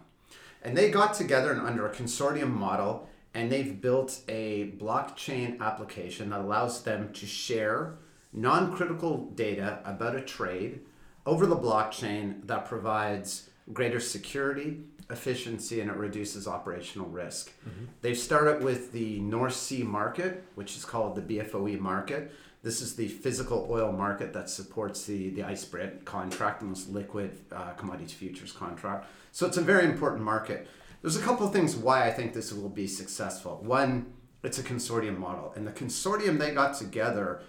And 0.63 0.77
they 0.77 0.91
got 0.91 1.15
together 1.15 1.53
and 1.53 1.61
under 1.61 1.87
a 1.87 1.95
consortium 1.95 2.51
model, 2.51 3.09
and 3.35 3.51
they've 3.51 3.81
built 3.81 4.21
a 4.29 4.73
blockchain 4.79 5.61
application 5.61 6.31
that 6.31 6.41
allows 6.41 6.83
them 6.83 7.13
to 7.13 7.27
share 7.27 7.97
non-critical 8.33 9.31
data 9.35 9.81
about 9.85 10.17
a 10.17 10.21
trade 10.21 10.81
over 11.27 11.47
the 11.47 11.57
blockchain 11.57 12.47
that 12.47 12.67
provides 12.67 13.51
greater 13.73 14.01
security, 14.01 14.81
efficiency, 15.11 15.81
and 15.81 15.91
it 15.91 15.97
reduces 15.97 16.47
operational 16.47 17.09
risk. 17.09 17.53
Mm-hmm. 17.69 17.85
They've 18.03 18.19
started 18.19 18.63
with 18.63 18.93
the 18.93 19.21
North 19.21 19.55
Sea 19.55 19.83
market, 19.83 20.45
which 20.55 20.77
is 20.77 20.85
called 20.85 21.15
the 21.15 21.23
BFOE 21.23 21.79
market. 21.79 22.33
This 22.65 22.81
is 22.81 22.97
the 22.97 23.09
physical 23.09 23.69
oil 23.71 23.93
market 23.93 24.33
that 24.33 24.49
supports 24.49 25.05
the, 25.05 25.29
the 25.29 25.45
ICE 25.45 25.63
Brent 25.67 26.07
contract, 26.07 26.61
the 26.61 26.67
most 26.67 26.89
liquid 26.89 27.39
uh, 27.53 27.73
commodities 27.73 28.15
futures 28.15 28.53
contract. 28.53 29.07
So 29.33 29.47
it's 29.47 29.59
a 29.59 29.63
very 29.63 29.85
important 29.85 30.23
market. 30.23 30.67
There's 31.03 31.17
a 31.17 31.21
couple 31.21 31.47
of 31.47 31.53
things 31.53 31.77
why 31.77 32.07
I 32.07 32.11
think 32.11 32.33
this 32.33 32.55
will 32.55 32.71
be 32.71 32.87
successful. 32.87 33.61
One, 33.63 34.15
it's 34.43 34.59
a 34.59 34.63
consortium 34.63 35.19
model, 35.19 35.53
and 35.55 35.67
the 35.67 35.73
consortium 35.73 36.39
they 36.39 36.53
got 36.53 36.75
together 36.75 37.43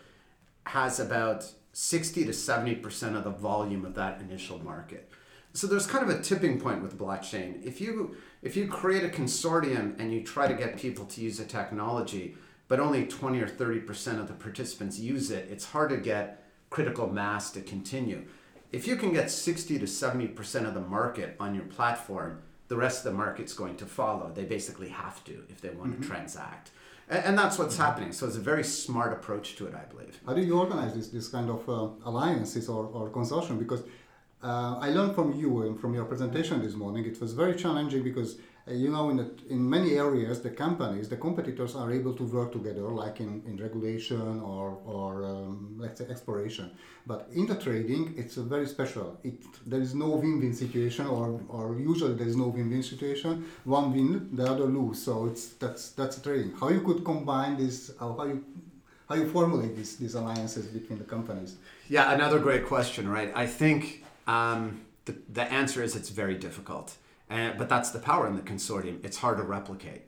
has 0.65 0.99
about 0.99 1.49
60 1.71 2.25
to 2.25 2.31
70% 2.31 3.15
of 3.15 3.23
the 3.23 3.29
volume 3.29 3.85
of 3.85 3.95
that 3.95 4.19
initial 4.19 4.59
market. 4.59 5.09
So 5.53 5.65
there's 5.65 5.87
kind 5.87 6.09
of 6.09 6.09
a 6.09 6.21
tipping 6.21 6.59
point 6.59 6.81
with 6.81 6.99
blockchain. 6.99 7.65
If 7.65 7.79
you 7.79 8.17
if 8.41 8.57
you 8.57 8.67
create 8.67 9.05
a 9.05 9.07
consortium 9.07 9.97
and 9.97 10.11
you 10.11 10.21
try 10.21 10.49
to 10.49 10.53
get 10.53 10.75
people 10.77 11.05
to 11.05 11.21
use 11.21 11.39
a 11.39 11.45
technology, 11.45 12.35
but 12.67 12.79
only 12.79 13.05
20 13.05 13.39
or 13.39 13.47
30% 13.47 14.19
of 14.19 14.27
the 14.27 14.33
participants 14.33 14.99
use 14.99 15.31
it, 15.31 15.47
it's 15.51 15.65
hard 15.65 15.89
to 15.91 15.97
get 15.97 16.43
critical 16.69 17.07
mass 17.07 17.51
to 17.51 17.61
continue. 17.61 18.25
If 18.71 18.87
you 18.87 18.95
can 18.95 19.13
get 19.13 19.31
60 19.31 19.79
to 19.79 19.85
70% 19.85 20.67
of 20.67 20.73
the 20.73 20.81
market 20.81 21.35
on 21.39 21.55
your 21.55 21.65
platform, 21.65 22.41
the 22.67 22.75
rest 22.75 23.05
of 23.05 23.11
the 23.11 23.17
market's 23.17 23.53
going 23.53 23.77
to 23.77 23.85
follow. 23.85 24.31
They 24.33 24.43
basically 24.43 24.89
have 24.89 25.23
to 25.25 25.43
if 25.49 25.61
they 25.61 25.69
want 25.69 25.91
mm-hmm. 25.91 26.01
to 26.01 26.07
transact. 26.07 26.71
And, 27.07 27.23
and 27.25 27.37
that's 27.37 27.59
what's 27.59 27.75
mm-hmm. 27.75 27.83
happening. 27.83 28.11
So 28.11 28.25
it's 28.25 28.35
a 28.35 28.41
very 28.41 28.63
smart 28.63 29.13
approach 29.13 29.55
to 29.57 29.67
it, 29.67 29.75
I 29.75 29.85
believe. 29.85 30.19
How 30.25 30.33
do 30.33 30.41
you 30.41 30.59
organize 30.59 30.95
this, 30.95 31.09
this 31.09 31.27
kind 31.27 31.49
of 31.49 31.69
uh, 31.69 31.89
alliances 32.09 32.67
or, 32.67 32.85
or 32.85 33.09
consortium? 33.09 33.59
Because 33.59 33.83
uh, 34.43 34.77
I 34.79 34.89
learned 34.89 35.15
from 35.15 35.33
you 35.33 35.61
and 35.63 35.79
from 35.79 35.93
your 35.93 36.05
presentation 36.05 36.61
this 36.61 36.73
morning, 36.73 37.05
it 37.05 37.21
was 37.21 37.33
very 37.33 37.55
challenging 37.55 38.03
because 38.03 38.37
you 38.67 38.89
know, 38.89 39.11
in, 39.11 39.17
the, 39.17 39.29
in 39.49 39.69
many 39.69 39.93
areas, 39.93 40.41
the 40.41 40.49
companies, 40.49 41.07
the 41.07 41.17
competitors 41.17 41.75
are 41.75 41.91
able 41.91 42.13
to 42.13 42.23
work 42.23 42.51
together, 42.51 42.81
like 42.81 43.19
in, 43.19 43.43
in 43.45 43.57
regulation 43.57 44.41
or, 44.41 44.79
or 44.85 45.23
um, 45.23 45.75
let's 45.77 45.99
say 45.99 46.07
exploration. 46.09 46.71
But 47.05 47.29
in 47.31 47.45
the 47.45 47.55
trading, 47.55 48.15
it's 48.17 48.35
very 48.35 48.65
special. 48.65 49.19
It, 49.23 49.35
there 49.67 49.81
is 49.81 49.93
no 49.93 50.09
win-win 50.09 50.53
situation, 50.53 51.05
or, 51.05 51.39
or 51.47 51.77
usually 51.77 52.15
there 52.15 52.27
is 52.27 52.35
no 52.35 52.47
win-win 52.47 52.81
situation. 52.81 53.45
One 53.65 53.93
win, 53.93 54.35
the 54.35 54.51
other 54.51 54.65
lose. 54.65 55.03
So 55.03 55.27
it's 55.27 55.49
that's 55.49 55.91
that's 55.91 56.19
trading. 56.19 56.53
How 56.59 56.69
you 56.69 56.81
could 56.81 57.05
combine 57.05 57.57
this? 57.57 57.91
How, 57.99 58.13
how 58.13 58.25
you 58.25 58.43
how 59.07 59.13
you 59.13 59.29
formulate 59.29 59.75
these 59.75 59.97
these 59.97 60.15
alliances 60.15 60.65
between 60.65 60.97
the 60.97 61.05
companies? 61.05 61.57
Yeah, 61.87 62.11
another 62.11 62.39
great 62.39 62.65
question, 62.65 63.07
right? 63.07 63.31
I 63.35 63.45
think 63.45 64.03
um, 64.25 64.81
the 65.05 65.15
the 65.31 65.43
answer 65.43 65.83
is 65.83 65.95
it's 65.95 66.09
very 66.09 66.35
difficult 66.35 66.97
but 67.57 67.69
that's 67.69 67.91
the 67.91 67.99
power 67.99 68.27
in 68.27 68.35
the 68.35 68.41
consortium. 68.41 69.03
It's 69.03 69.17
hard 69.17 69.37
to 69.37 69.43
replicate. 69.43 70.03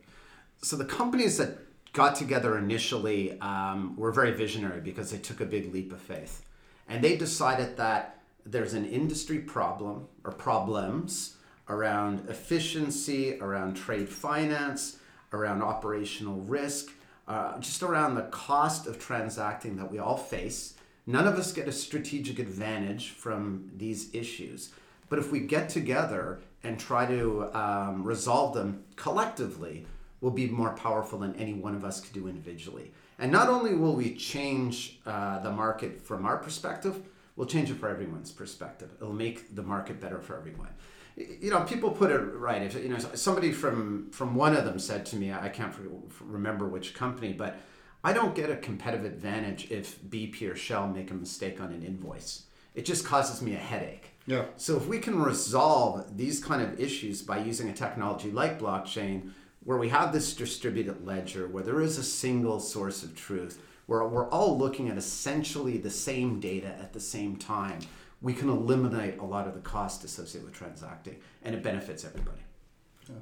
So 0.61 0.75
the 0.75 0.85
companies 0.85 1.37
that 1.37 1.59
got 1.93 2.15
together 2.15 2.57
initially 2.57 3.39
um, 3.41 3.95
were 3.97 4.11
very 4.11 4.31
visionary 4.31 4.81
because 4.81 5.11
they 5.11 5.17
took 5.17 5.41
a 5.41 5.45
big 5.45 5.73
leap 5.73 5.91
of 5.91 6.01
faith. 6.01 6.45
And 6.87 7.03
they 7.03 7.17
decided 7.17 7.77
that 7.77 8.19
there's 8.45 8.73
an 8.73 8.85
industry 8.85 9.39
problem 9.39 10.07
or 10.23 10.31
problems 10.31 11.37
around 11.69 12.29
efficiency, 12.29 13.37
around 13.41 13.75
trade 13.75 14.07
finance, 14.07 14.99
around 15.33 15.61
operational 15.61 16.39
risk, 16.41 16.91
uh, 17.27 17.59
just 17.59 17.83
around 17.83 18.15
the 18.15 18.21
cost 18.23 18.87
of 18.87 18.97
transacting 18.99 19.75
that 19.75 19.91
we 19.91 19.99
all 19.99 20.17
face. 20.17 20.75
None 21.05 21.27
of 21.27 21.35
us 21.35 21.51
get 21.51 21.67
a 21.67 21.71
strategic 21.71 22.39
advantage 22.39 23.09
from 23.09 23.69
these 23.75 24.13
issues. 24.13 24.71
But 25.09 25.19
if 25.19 25.31
we 25.31 25.39
get 25.39 25.69
together 25.69 26.39
and 26.67 26.77
try 26.77 27.05
to 27.05 27.49
um, 27.57 28.03
resolve 28.03 28.53
them 28.53 28.83
collectively 28.97 29.85
will 30.19 30.31
be 30.31 30.47
more 30.47 30.71
powerful 30.71 31.19
than 31.19 31.33
any 31.35 31.53
one 31.53 31.75
of 31.75 31.85
us 31.85 32.01
could 32.01 32.13
do 32.13 32.27
individually. 32.27 32.91
And 33.19 33.31
not 33.31 33.47
only 33.49 33.73
will 33.73 33.95
we 33.95 34.15
change 34.15 34.99
uh, 35.05 35.39
the 35.39 35.51
market 35.51 36.01
from 36.01 36.25
our 36.25 36.37
perspective, 36.37 36.99
we'll 37.35 37.47
change 37.47 37.71
it 37.71 37.75
for 37.75 37.87
everyone's 37.87 38.31
perspective. 38.31 38.91
It'll 38.99 39.13
make 39.13 39.55
the 39.55 39.63
market 39.63 40.01
better 40.01 40.19
for 40.19 40.35
everyone. 40.35 40.69
You 41.15 41.49
know, 41.49 41.61
people 41.61 41.89
put 41.91 42.11
it 42.11 42.17
right. 42.17 42.61
If 42.61 42.75
you 42.75 42.89
know, 42.89 42.99
somebody 42.99 43.51
from 43.51 44.11
from 44.11 44.35
one 44.35 44.55
of 44.55 44.65
them 44.65 44.77
said 44.77 45.03
to 45.07 45.15
me, 45.15 45.31
I 45.31 45.49
can't 45.49 45.73
remember 46.21 46.67
which 46.67 46.93
company, 46.93 47.33
but 47.33 47.55
I 48.03 48.13
don't 48.13 48.35
get 48.35 48.51
a 48.51 48.57
competitive 48.57 49.05
advantage 49.05 49.71
if 49.71 49.99
BP 50.03 50.51
or 50.51 50.55
Shell 50.55 50.89
make 50.89 51.09
a 51.09 51.15
mistake 51.15 51.59
on 51.59 51.71
an 51.71 51.81
invoice. 51.81 52.43
It 52.75 52.85
just 52.85 53.03
causes 53.03 53.41
me 53.41 53.55
a 53.55 53.57
headache. 53.57 54.16
Yeah. 54.27 54.45
So 54.57 54.75
if 54.75 54.87
we 54.87 54.99
can 54.99 55.21
resolve 55.21 56.17
these 56.17 56.43
kind 56.43 56.61
of 56.61 56.79
issues 56.79 57.21
by 57.21 57.39
using 57.39 57.69
a 57.69 57.73
technology 57.73 58.29
like 58.29 58.59
blockchain, 58.59 59.31
where 59.63 59.77
we 59.77 59.89
have 59.89 60.13
this 60.13 60.33
distributed 60.33 61.05
ledger, 61.05 61.47
where 61.47 61.63
there 61.63 61.81
is 61.81 61.97
a 61.97 62.03
single 62.03 62.59
source 62.59 63.03
of 63.03 63.15
truth, 63.15 63.61
where 63.85 64.05
we're 64.05 64.29
all 64.29 64.57
looking 64.57 64.89
at 64.89 64.97
essentially 64.97 65.77
the 65.77 65.89
same 65.89 66.39
data 66.39 66.67
at 66.67 66.93
the 66.93 66.99
same 66.99 67.37
time, 67.37 67.79
we 68.21 68.33
can 68.33 68.49
eliminate 68.49 69.17
a 69.19 69.23
lot 69.25 69.47
of 69.47 69.53
the 69.53 69.61
cost 69.61 70.03
associated 70.03 70.45
with 70.45 70.53
transacting, 70.53 71.15
and 71.43 71.55
it 71.55 71.63
benefits 71.63 72.03
everybody. 72.03 72.41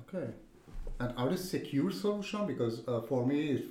Okay. 0.07 0.31
And 0.99 1.13
are 1.17 1.29
this 1.29 1.49
secure 1.49 1.91
solution? 1.91 2.47
Because 2.47 2.81
uh, 2.87 3.01
for 3.01 3.25
me, 3.25 3.65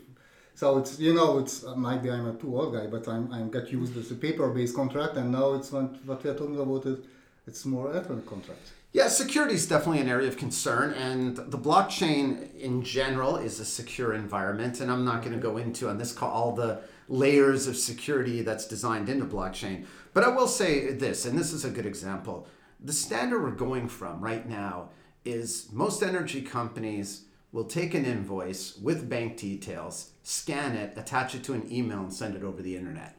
so 0.55 0.79
it's 0.79 1.01
you 1.01 1.15
know 1.15 1.39
it's 1.39 1.65
uh, 1.65 1.75
maybe 1.75 2.11
I'm 2.11 2.27
a 2.27 2.35
too 2.35 2.57
old 2.57 2.75
guy, 2.75 2.87
but 2.87 3.09
I'm 3.09 3.33
I'm 3.33 3.51
get 3.51 3.73
used 3.73 3.95
to 3.95 4.01
the 4.01 4.15
paper-based 4.15 4.77
contract, 4.77 5.17
and 5.17 5.33
now 5.33 5.55
it's 5.55 5.73
what, 5.73 6.05
what 6.05 6.23
we 6.23 6.31
are 6.31 6.35
talking 6.35 6.61
about 6.61 6.87
is 6.87 6.99
it's 7.47 7.65
more 7.65 7.91
electronic 7.91 8.27
contract. 8.27 8.61
Yeah, 8.93 9.09
security 9.09 9.55
is 9.55 9.67
definitely 9.67 10.01
an 10.01 10.09
area 10.09 10.29
of 10.29 10.37
concern, 10.37 10.93
and 10.93 11.37
the 11.37 11.59
blockchain 11.59 12.55
in 12.55 12.83
general 12.85 13.37
is 13.37 13.59
a 13.59 13.65
secure 13.65 14.15
environment. 14.15 14.81
And 14.81 14.91
I'm 14.91 15.05
not 15.05 15.23
going 15.23 15.35
to 15.35 15.43
go 15.43 15.57
into 15.57 15.89
on 15.89 15.99
this 15.99 16.13
call 16.13 16.31
all 16.31 16.53
the 16.53 16.81
layers 17.09 17.67
of 17.67 17.77
security 17.77 18.43
that's 18.43 18.69
designed 18.69 19.09
into 19.09 19.25
blockchain. 19.25 19.85
But 20.13 20.23
I 20.23 20.29
will 20.29 20.47
say 20.47 20.93
this, 20.93 21.27
and 21.27 21.37
this 21.37 21.53
is 21.53 21.65
a 21.65 21.71
good 21.71 21.87
example. 21.87 22.47
The 22.81 22.93
standard 22.93 23.43
we're 23.43 23.51
going 23.51 23.89
from 23.89 24.21
right 24.21 24.49
now 24.49 24.91
is 25.25 25.69
most 25.73 26.03
energy 26.03 26.41
companies 26.41 27.25
will 27.51 27.65
take 27.65 27.95
an 27.95 28.05
invoice 28.05 28.77
with 28.77 29.09
bank 29.09 29.37
details, 29.37 30.11
scan 30.23 30.77
it, 30.77 30.97
attach 30.97 31.35
it 31.35 31.43
to 31.45 31.55
an 31.55 31.71
email, 31.73 31.99
and 32.01 32.13
send 32.13 32.37
it 32.37 32.45
over 32.45 32.63
the 32.63 32.77
internet 32.77 33.17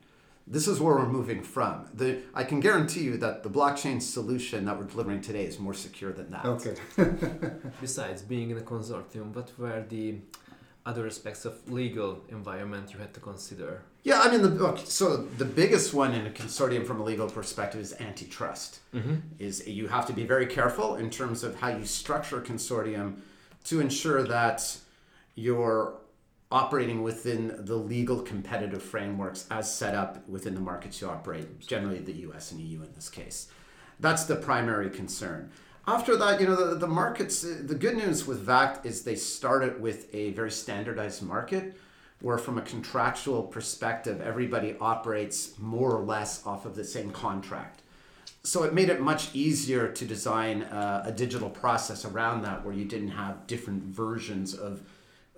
this 0.47 0.67
is 0.67 0.79
where 0.79 0.95
we're 0.95 1.09
moving 1.09 1.41
from. 1.41 1.87
The 1.93 2.21
I 2.33 2.43
can 2.43 2.59
guarantee 2.59 3.01
you 3.01 3.17
that 3.17 3.43
the 3.43 3.49
blockchain 3.49 4.01
solution 4.01 4.65
that 4.65 4.77
we're 4.77 4.85
delivering 4.85 5.21
today 5.21 5.45
is 5.45 5.59
more 5.59 5.73
secure 5.73 6.11
than 6.11 6.29
that. 6.31 6.45
Okay. 6.45 6.75
Besides 7.81 8.21
being 8.21 8.51
in 8.51 8.57
a 8.57 8.61
consortium, 8.61 9.33
what 9.33 9.51
were 9.57 9.83
the 9.89 10.19
other 10.85 11.07
aspects 11.07 11.45
of 11.45 11.71
legal 11.71 12.23
environment 12.29 12.93
you 12.93 12.99
had 12.99 13.13
to 13.15 13.19
consider? 13.19 13.81
Yeah, 14.03 14.21
I 14.21 14.29
mean, 14.29 14.43
the, 14.43 14.63
okay, 14.65 14.85
so 14.85 15.17
the 15.17 15.45
biggest 15.45 15.95
one 15.95 16.13
in 16.13 16.27
a 16.27 16.29
consortium 16.29 16.85
from 16.85 17.01
a 17.01 17.03
legal 17.03 17.27
perspective 17.27 17.81
is 17.81 17.95
antitrust. 17.99 18.81
Mm-hmm. 18.93 19.15
Is 19.39 19.67
you 19.67 19.87
have 19.87 20.05
to 20.05 20.13
be 20.13 20.25
very 20.25 20.45
careful 20.45 20.95
in 20.95 21.09
terms 21.09 21.43
of 21.43 21.59
how 21.59 21.69
you 21.69 21.85
structure 21.85 22.37
a 22.37 22.41
consortium 22.41 23.15
to 23.63 23.81
ensure 23.81 24.21
that 24.21 24.77
your 25.33 25.95
operating 26.51 27.01
within 27.01 27.55
the 27.65 27.75
legal 27.75 28.21
competitive 28.21 28.83
frameworks 28.83 29.45
as 29.49 29.73
set 29.73 29.95
up 29.95 30.27
within 30.27 30.53
the 30.53 30.61
markets 30.61 31.01
you 31.01 31.09
operate, 31.09 31.59
generally 31.59 31.99
the 31.99 32.13
US 32.29 32.51
and 32.51 32.61
EU 32.61 32.81
in 32.83 32.93
this 32.93 33.09
case. 33.09 33.47
That's 33.99 34.25
the 34.25 34.35
primary 34.35 34.89
concern. 34.89 35.51
After 35.87 36.15
that, 36.17 36.41
you 36.41 36.47
know, 36.47 36.55
the, 36.55 36.75
the 36.75 36.87
markets, 36.87 37.41
the 37.41 37.75
good 37.75 37.95
news 37.95 38.25
with 38.25 38.45
VAKT 38.45 38.85
is 38.85 39.03
they 39.03 39.15
started 39.15 39.79
with 39.79 40.13
a 40.13 40.31
very 40.31 40.51
standardized 40.51 41.21
market 41.21 41.77
where 42.21 42.37
from 42.37 42.57
a 42.57 42.61
contractual 42.61 43.43
perspective, 43.43 44.21
everybody 44.21 44.75
operates 44.79 45.57
more 45.59 45.91
or 45.91 46.03
less 46.03 46.45
off 46.45 46.65
of 46.65 46.75
the 46.75 46.83
same 46.83 47.11
contract. 47.11 47.81
So 48.43 48.63
it 48.63 48.73
made 48.73 48.89
it 48.89 49.01
much 49.01 49.33
easier 49.35 49.87
to 49.89 50.05
design 50.05 50.63
uh, 50.63 51.03
a 51.05 51.11
digital 51.11 51.49
process 51.49 52.05
around 52.05 52.43
that 52.43 52.63
where 52.63 52.73
you 52.73 52.85
didn't 52.85 53.09
have 53.09 53.45
different 53.47 53.83
versions 53.83 54.53
of, 54.53 54.81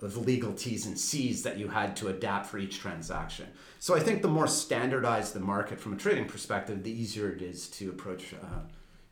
of 0.02 0.16
legal 0.16 0.52
T's 0.52 0.86
and 0.86 0.98
C's 0.98 1.42
that 1.42 1.58
you 1.58 1.68
had 1.68 1.96
to 1.96 2.08
adapt 2.08 2.46
for 2.46 2.58
each 2.58 2.78
transaction. 2.78 3.46
So 3.80 3.94
I 3.96 4.00
think 4.00 4.22
the 4.22 4.28
more 4.28 4.46
standardized 4.46 5.34
the 5.34 5.40
market 5.40 5.80
from 5.80 5.92
a 5.92 5.96
trading 5.96 6.26
perspective, 6.26 6.82
the 6.84 6.90
easier 6.92 7.30
it 7.30 7.42
is 7.42 7.68
to 7.70 7.90
approach 7.90 8.32
uh, 8.34 8.60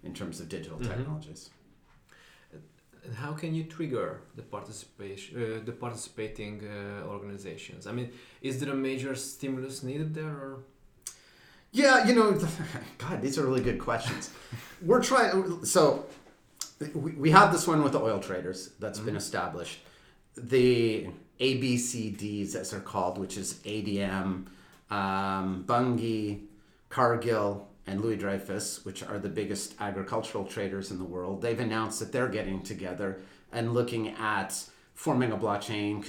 in 0.05 0.14
terms 0.14 0.40
of 0.40 0.49
digital 0.49 0.78
Mhm. 0.78 0.87
technologies. 0.88 1.50
And 3.05 3.14
how 3.14 3.33
can 3.33 3.55
you 3.55 3.64
trigger 3.64 4.21
the 4.35 4.43
participation, 4.43 5.37
uh, 5.43 5.64
the 5.64 5.73
participating 5.73 6.62
uh, 6.66 7.07
organizations? 7.07 7.87
I 7.87 7.93
mean, 7.93 8.11
is 8.43 8.59
there 8.61 8.71
a 8.73 8.75
major 8.76 9.14
stimulus 9.14 9.83
needed 9.83 10.14
there, 10.14 10.28
or 10.47 10.59
Yeah, 11.73 12.07
you 12.07 12.14
know, 12.14 12.28
God, 12.99 13.21
these 13.23 13.38
are 13.38 13.45
really 13.45 13.61
good 13.62 13.78
questions. 13.78 14.31
We're 14.81 15.02
trying, 15.02 15.64
so 15.64 16.07
we, 16.95 17.12
we 17.12 17.31
have 17.33 17.52
this 17.52 17.66
one 17.66 17.83
with 17.83 17.93
the 17.93 18.00
oil 18.00 18.19
traders 18.21 18.71
that's 18.81 18.99
been 19.00 19.14
Mhm. 19.14 19.19
established. 19.19 19.78
The 20.37 21.09
ABCDs, 21.40 22.55
as 22.55 22.71
they're 22.71 22.81
called, 22.81 23.19
which 23.19 23.37
is 23.37 23.55
ADM, 23.64 24.47
um, 24.90 25.64
Bunge, 25.66 26.40
Cargill, 26.88 27.69
and 27.87 28.00
Louis 28.00 28.16
Dreyfus, 28.16 28.85
which 28.85 29.02
are 29.02 29.19
the 29.19 29.28
biggest 29.28 29.75
agricultural 29.81 30.45
traders 30.45 30.90
in 30.90 30.99
the 30.99 31.05
world, 31.05 31.40
they've 31.40 31.59
announced 31.59 32.00
that 32.00 32.12
they're 32.12 32.28
getting 32.28 32.62
together 32.62 33.21
and 33.52 33.75
looking 33.75 34.09
at 34.09 34.64
forming 34.95 35.31
a 35.31 35.37
blockchain. 35.37 36.05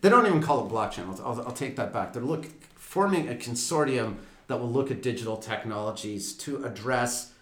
They 0.00 0.08
don't 0.08 0.26
even 0.26 0.42
call 0.42 0.66
it 0.66 0.72
blockchain. 0.72 1.08
I'll, 1.20 1.40
I'll, 1.42 1.52
take 1.52 1.76
that 1.76 1.92
back. 1.92 2.12
They're 2.12 2.22
look, 2.22 2.46
forming 2.74 3.28
a 3.28 3.34
consortium 3.34 4.16
that 4.48 4.58
will 4.58 4.70
look 4.70 4.90
at 4.90 5.02
digital 5.02 5.36
technologies 5.36 6.32
to 6.34 6.64
address 6.64 7.32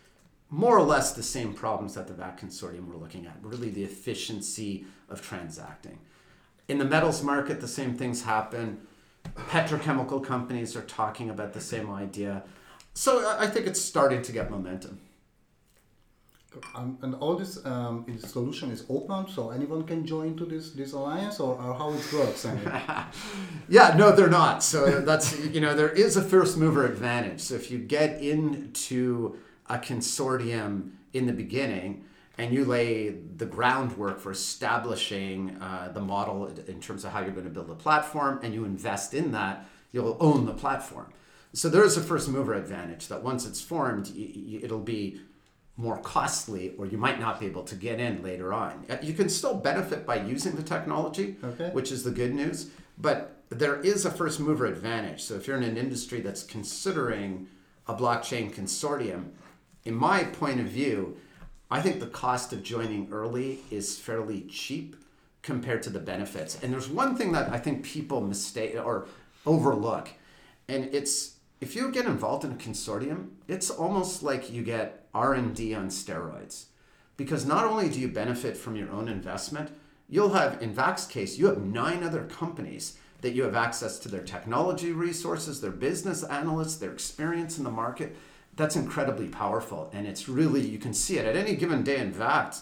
more 0.50 0.76
or 0.76 0.82
less 0.82 1.12
the 1.12 1.22
same 1.22 1.54
problems 1.54 1.94
that 1.94 2.06
the 2.06 2.14
VAKT 2.14 2.40
consortium 2.40 2.86
were 2.88 2.96
looking 2.96 3.26
at, 3.26 3.36
really 3.42 3.70
the 3.70 3.84
efficiency 3.84 4.84
of 5.08 5.22
transacting. 5.22 5.98
In 6.68 6.76
the 6.78 6.84
metals 6.84 7.22
market, 7.22 7.60
the 7.60 7.68
same 7.68 7.94
things 7.94 8.22
happen. 8.22 8.78
Petrochemical 9.48 10.22
companies 10.24 10.76
are 10.76 10.82
talking 10.82 11.30
about 11.30 11.54
the 11.54 11.60
same 11.60 11.90
idea. 11.90 12.42
So 12.94 13.26
I- 13.38 13.46
think 13.46 13.66
it's 13.66 13.80
starting 13.80 14.22
to 14.22 14.32
get 14.32 14.50
momentum. 14.50 15.00
Um, 16.74 16.98
and 17.02 17.14
all 17.16 17.36
this 17.36 17.64
um, 17.64 18.04
is 18.08 18.22
solution 18.22 18.70
is 18.70 18.84
open, 18.88 19.28
so 19.28 19.50
anyone 19.50 19.84
can 19.84 20.04
join 20.04 20.34
to 20.38 20.44
this 20.46 20.70
this 20.70 20.92
alliance, 20.92 21.40
or, 21.40 21.54
or 21.54 21.74
how 21.74 21.92
it 21.92 22.12
works. 22.12 22.46
Yeah, 23.68 23.94
no, 23.96 24.10
they're 24.16 24.30
not. 24.30 24.62
So 24.64 25.00
that's 25.02 25.38
you 25.54 25.60
know 25.60 25.74
there 25.74 25.90
is 25.90 26.16
a 26.16 26.22
first 26.22 26.56
mover 26.56 26.86
advantage. 26.86 27.40
So 27.40 27.54
if 27.54 27.70
you 27.70 27.78
get 27.78 28.20
into 28.22 29.36
a 29.68 29.78
consortium 29.78 30.92
in 31.12 31.26
the 31.26 31.34
beginning 31.34 32.04
and 32.38 32.54
you 32.54 32.64
lay 32.64 33.10
the 33.36 33.44
groundwork 33.46 34.20
for 34.20 34.30
establishing 34.30 35.56
uh, 35.60 35.90
the 35.92 36.00
model 36.00 36.46
in 36.68 36.80
terms 36.80 37.04
of 37.04 37.10
how 37.12 37.20
you're 37.20 37.32
going 37.32 37.44
to 37.44 37.50
build 37.50 37.68
a 37.70 37.74
platform 37.74 38.38
and 38.42 38.54
you 38.54 38.64
invest 38.64 39.12
in 39.12 39.32
that, 39.32 39.66
you'll 39.92 40.16
own 40.20 40.46
the 40.46 40.52
platform. 40.54 41.12
So 41.52 41.68
there 41.68 41.84
is 41.84 41.96
a 41.96 42.00
first 42.00 42.28
mover 42.28 42.54
advantage 42.54 43.08
that 43.08 43.22
once 43.24 43.44
it's 43.44 43.60
formed, 43.60 44.12
it'll 44.16 44.78
be 44.78 45.20
more 45.76 45.98
costly 45.98 46.74
or 46.78 46.86
you 46.86 46.98
might 46.98 47.18
not 47.18 47.40
be 47.40 47.46
able 47.46 47.64
to 47.64 47.74
get 47.74 47.98
in 47.98 48.22
later 48.22 48.52
on. 48.52 48.84
Uh, 48.88 48.96
You 49.02 49.14
can 49.14 49.28
still 49.28 49.54
benefit 49.54 50.06
by 50.06 50.16
using 50.20 50.54
the 50.54 50.62
technology, 50.62 51.36
Okay. 51.42 51.70
which 51.70 51.90
is 51.90 52.04
the 52.04 52.10
good 52.10 52.34
news. 52.34 52.70
But 52.98 53.42
there 53.50 53.80
is 53.80 54.04
a 54.04 54.10
first 54.10 54.38
mover 54.40 54.66
advantage. 54.66 55.22
So 55.22 55.34
if 55.34 55.46
you're 55.46 55.56
in 55.56 55.62
an 55.62 55.76
industry 55.76 56.20
that's 56.20 56.42
considering 56.42 57.46
a 57.86 57.94
blockchain 57.94 58.52
consortium, 58.52 59.30
in 59.84 59.94
my 59.94 60.24
point 60.24 60.60
of 60.60 60.66
view, 60.66 61.16
I 61.70 61.80
think 61.80 62.00
the 62.00 62.06
cost 62.06 62.52
of 62.52 62.62
joining 62.62 63.08
early 63.12 63.60
is 63.70 63.98
fairly 63.98 64.42
cheap 64.42 64.96
compared 65.42 65.82
to 65.82 65.90
the 65.90 65.98
benefits. 65.98 66.62
And 66.62 66.72
there's 66.72 66.88
one 66.88 67.16
thing 67.16 67.32
that 67.32 67.50
I 67.50 67.58
think 67.58 67.84
people 67.84 68.20
mistake 68.20 68.74
or 68.76 69.06
overlook, 69.46 70.08
and 70.68 70.88
it's 70.92 71.36
if 71.60 71.74
you 71.74 71.90
get 71.90 72.06
involved 72.06 72.44
in 72.44 72.52
a 72.52 72.56
consortium, 72.56 73.30
it's 73.48 73.70
almost 73.70 74.22
like 74.22 74.52
you 74.52 74.62
get 74.62 75.06
R&D 75.12 75.74
on 75.74 75.88
steroids. 75.88 76.66
Because 77.16 77.44
not 77.44 77.64
only 77.64 77.88
do 77.88 77.98
you 78.00 78.08
benefit 78.08 78.56
from 78.56 78.76
your 78.76 78.90
own 78.90 79.08
investment, 79.08 79.70
you'll 80.08 80.34
have, 80.34 80.62
in 80.62 80.72
VAKT's 80.72 81.06
case, 81.06 81.36
you 81.36 81.46
have 81.46 81.58
nine 81.58 82.04
other 82.04 82.24
companies 82.24 82.96
that 83.22 83.32
you 83.32 83.42
have 83.42 83.56
access 83.56 83.98
to 83.98 84.08
their 84.08 84.22
technology 84.22 84.92
resources, 84.92 85.60
their 85.60 85.72
business 85.72 86.22
analysts, 86.22 86.76
their 86.76 86.92
experience 86.92 87.58
in 87.58 87.64
the 87.64 87.70
market. 87.70 88.16
That's 88.58 88.74
incredibly 88.74 89.28
powerful. 89.28 89.88
And 89.92 90.04
it's 90.06 90.28
really, 90.28 90.60
you 90.60 90.78
can 90.78 90.92
see 90.92 91.16
it 91.16 91.24
at 91.24 91.36
any 91.36 91.54
given 91.54 91.84
day 91.84 91.98
in 91.98 92.12
VAKT. 92.12 92.60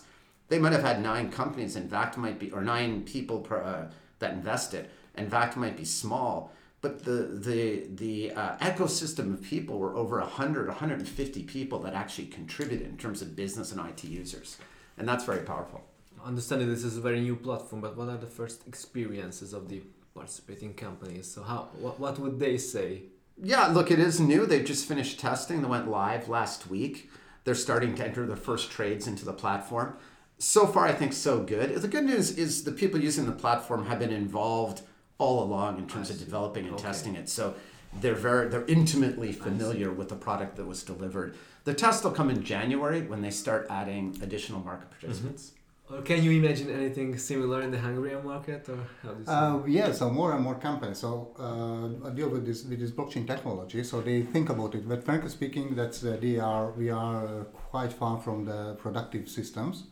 They 0.49 0.59
might 0.59 0.73
have 0.73 0.83
had 0.83 1.03
nine 1.03 1.31
companies, 1.33 1.75
and 1.75 1.91
VAKT 1.91 2.19
might 2.19 2.39
be, 2.39 2.53
or 2.53 2.61
nine 2.61 3.03
people 3.03 3.41
per, 3.41 3.63
uh, 3.63 3.91
that 4.19 4.35
invested, 4.35 4.91
and 5.15 5.31
VAKT 5.31 5.57
might 5.57 5.77
be 5.77 5.87
small. 5.87 6.53
But 6.83 7.05
the 7.05 7.19
the 7.49 7.87
the 7.95 8.33
uh, 8.33 8.57
ecosystem 8.59 9.33
of 9.33 9.43
people 9.43 9.79
were 9.79 9.97
over 9.97 10.21
100, 10.21 10.69
150 10.69 11.43
people 11.45 11.79
that 11.81 11.95
actually 11.95 12.27
contributed 12.27 12.87
in 12.87 12.99
terms 12.99 13.23
of 13.23 13.35
business 13.35 13.73
and 13.73 13.81
IT 13.89 14.05
users, 14.05 14.59
and 14.99 15.09
that's 15.09 15.25
very 15.25 15.45
powerful. 15.45 15.81
understanding 16.23 16.69
this 16.69 16.85
is 16.85 16.97
a 16.99 17.01
very 17.01 17.21
new 17.21 17.37
platform? 17.37 17.81
But 17.81 17.97
what 17.97 18.09
are 18.09 18.19
the 18.19 18.33
first 18.41 18.69
experiences 18.69 19.55
of 19.55 19.69
the 19.71 19.81
participating 20.15 20.75
companies? 20.75 21.27
So 21.33 21.43
how 21.43 21.71
what, 21.81 21.99
what 21.99 22.19
would 22.19 22.39
they 22.39 22.59
say? 22.59 23.05
Yeah, 23.43 23.67
look, 23.67 23.91
it 23.91 23.99
is 23.99 24.19
new. 24.19 24.47
They've 24.47 24.65
just 24.65 24.89
finished 24.89 25.21
testing. 25.21 25.63
They 25.63 25.69
went 25.69 25.89
live 25.89 26.29
last 26.29 26.69
week. 26.69 27.11
They're 27.45 27.55
starting 27.55 27.95
to 27.97 28.05
enter 28.05 28.27
their 28.27 28.37
first 28.37 28.71
trades 28.71 29.07
into 29.07 29.25
the 29.25 29.33
platform. 29.33 29.97
So 30.39 30.67
far, 30.67 30.87
I 30.87 30.93
think 30.93 31.13
so 31.13 31.43
good. 31.43 31.75
The 31.77 31.89
good 31.89 32.05
news 32.05 32.37
is 32.37 32.65
the 32.65 32.73
people 32.73 33.01
using 33.01 33.27
the 33.27 33.33
platform 33.33 33.87
have 33.87 33.99
been 33.99 34.13
involved 34.13 34.83
all 35.19 35.43
along 35.43 35.79
in 35.79 35.87
terms 35.87 36.11
of 36.11 36.19
developing 36.19 36.65
and 36.65 36.75
Okay. 36.75 36.83
testing 36.83 37.15
it. 37.15 37.29
So 37.29 37.55
they're 38.01 38.15
very 38.15 38.49
they're 38.49 38.67
intimately 38.67 39.33
familiar 39.33 39.91
with 39.91 40.09
the 40.09 40.17
product 40.17 40.57
that 40.57 40.67
was 40.67 40.83
delivered. 40.83 41.37
The 41.65 41.75
test 41.75 42.05
will 42.05 42.11
come 42.11 42.31
in 42.31 42.43
January 42.43 43.03
when 43.03 43.23
they 43.23 43.31
start 43.31 43.67
adding 43.71 44.19
additional 44.23 44.61
market 44.61 44.91
mm-hmm. 44.91 45.01
participants. 45.01 45.53
Or 45.89 46.03
can 46.03 46.23
you 46.25 46.33
imagine 46.33 46.69
anything 46.69 47.17
similar 47.17 47.63
in 47.63 47.71
the 47.71 47.79
Hungarian 47.79 48.25
market, 48.25 48.69
or 48.69 48.79
how 49.03 49.33
Uh, 49.33 49.67
yeah, 49.67 49.93
so 49.93 50.11
more 50.11 50.33
and 50.35 50.43
more 50.43 50.57
companies 50.57 50.99
so 50.99 51.31
uh, 51.39 52.11
deal 52.11 52.29
with 52.29 52.45
this 52.45 52.65
with 52.65 52.81
this 52.81 52.91
blockchain 52.91 53.25
technology. 53.27 53.85
So 53.85 54.01
they 54.01 54.23
think 54.23 54.51
about 54.51 54.75
it. 54.75 54.89
But 54.89 55.05
frankly 55.05 55.31
speaking, 55.31 55.77
that's 55.77 56.05
uh, 56.05 56.17
they 56.21 56.39
are 56.41 56.73
we 56.73 56.91
are 56.91 57.27
uh, 57.27 57.45
quite 57.71 57.93
far 57.93 58.19
from 58.21 58.45
the 58.45 58.75
productive 58.83 59.29
systems. 59.29 59.85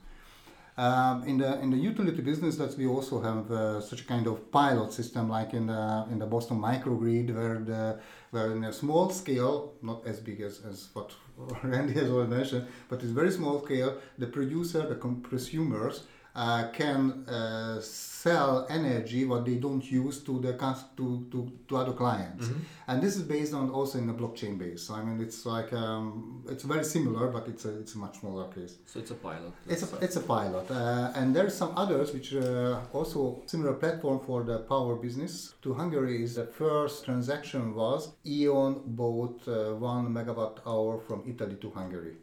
Um, 0.76 1.22
in 1.28 1.38
the 1.38 1.61
in 1.61 1.70
the 1.70 1.76
utility 1.76 2.22
business, 2.22 2.57
that 2.57 2.76
we 2.76 2.87
also 2.87 3.20
have 3.20 3.48
uh, 3.52 3.80
such 3.80 4.00
a 4.00 4.04
kind 4.04 4.26
of 4.26 4.50
pilot 4.50 4.92
system, 4.92 5.30
like 5.30 5.54
in 5.54 5.66
the 5.66 6.07
in 6.11 6.18
the 6.18 6.26
Boston 6.26 6.59
microgrid, 6.61 7.33
where 7.33 7.61
the 7.61 8.00
where 8.33 8.50
in 8.57 8.64
a 8.64 8.72
small 8.72 9.11
scale, 9.11 9.74
not 9.83 10.04
as 10.04 10.18
big 10.18 10.40
as, 10.40 10.61
as 10.68 10.88
what 10.92 11.12
Randy 11.62 11.94
has 11.94 12.10
already 12.10 12.30
mentioned, 12.30 12.66
but 12.88 13.02
it's 13.02 13.10
very 13.10 13.30
small 13.30 13.64
scale. 13.64 13.98
The 14.18 14.26
producer, 14.26 14.86
the 14.86 14.94
con- 14.96 15.22
consumers 15.28 16.04
uh, 16.36 16.66
can 16.72 17.24
uh, 17.28 17.80
sell 17.80 18.66
energy 18.68 19.24
what 19.24 19.44
they 19.44 19.54
don't 19.54 19.84
use 19.88 20.18
to 20.24 20.40
the 20.40 20.52
to, 20.96 21.26
to, 21.30 21.52
to 21.68 21.76
other 21.76 21.92
clients, 21.92 22.46
Mhm. 22.48 22.60
and 22.88 23.02
this 23.02 23.14
is 23.16 23.22
based 23.22 23.54
on 23.54 23.70
also 23.70 23.98
in 23.98 24.08
a 24.10 24.14
blockchain 24.14 24.58
base. 24.58 24.82
So 24.86 24.94
I 24.94 25.04
mean, 25.04 25.20
it's 25.20 25.46
like 25.46 25.72
um, 25.72 26.42
it's 26.48 26.64
very 26.64 26.84
similar, 26.84 27.28
but 27.28 27.46
it's 27.46 27.64
a 27.66 27.78
it's 27.78 27.94
a 27.94 27.98
much 27.98 28.18
smaller 28.20 28.48
case. 28.56 28.74
So 28.86 28.98
it's 28.98 29.12
a 29.12 29.14
pilot. 29.14 29.52
It's 29.68 29.82
a, 29.82 29.86
say. 29.86 29.96
it's 30.06 30.16
a 30.16 30.20
pilot, 30.36 30.66
uh, 30.70 31.12
and 31.18 31.36
there's 31.36 31.54
some 31.54 31.72
others 31.76 32.12
which 32.12 32.34
uh, 32.34 32.80
also 32.92 33.42
similar 33.46 33.74
platform 33.74 34.18
for 34.26 34.42
the 34.42 34.58
power 34.72 34.96
business. 34.96 35.54
To 35.62 35.74
Hungary 35.74 36.24
is 36.24 36.34
the 36.34 36.46
first 36.46 37.04
transaction 37.04 37.74
was 37.76 38.00
Eon 38.26 38.72
bought 38.86 39.40
uh, 39.46 39.74
one 39.92 40.06
megawatt 40.12 40.56
hour 40.66 40.98
from 41.06 41.22
Italy 41.32 41.56
to 41.64 41.70
Hungary, 41.70 42.16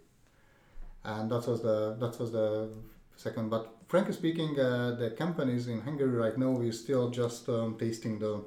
and 1.05 1.31
that 1.31 1.47
was 1.47 1.61
the 1.61 1.95
that 1.99 2.19
was 2.19 2.31
the 2.31 2.69
second. 3.15 3.49
But 3.49 3.73
frankly 3.87 4.13
speaking, 4.13 4.59
uh, 4.59 4.95
the 4.99 5.11
companies 5.11 5.67
in 5.67 5.81
Hungary 5.81 6.09
right 6.15 6.37
now 6.37 6.59
is 6.61 6.79
still 6.79 7.09
just 7.09 7.47
um, 7.49 7.77
tasting 7.79 8.19
the 8.19 8.43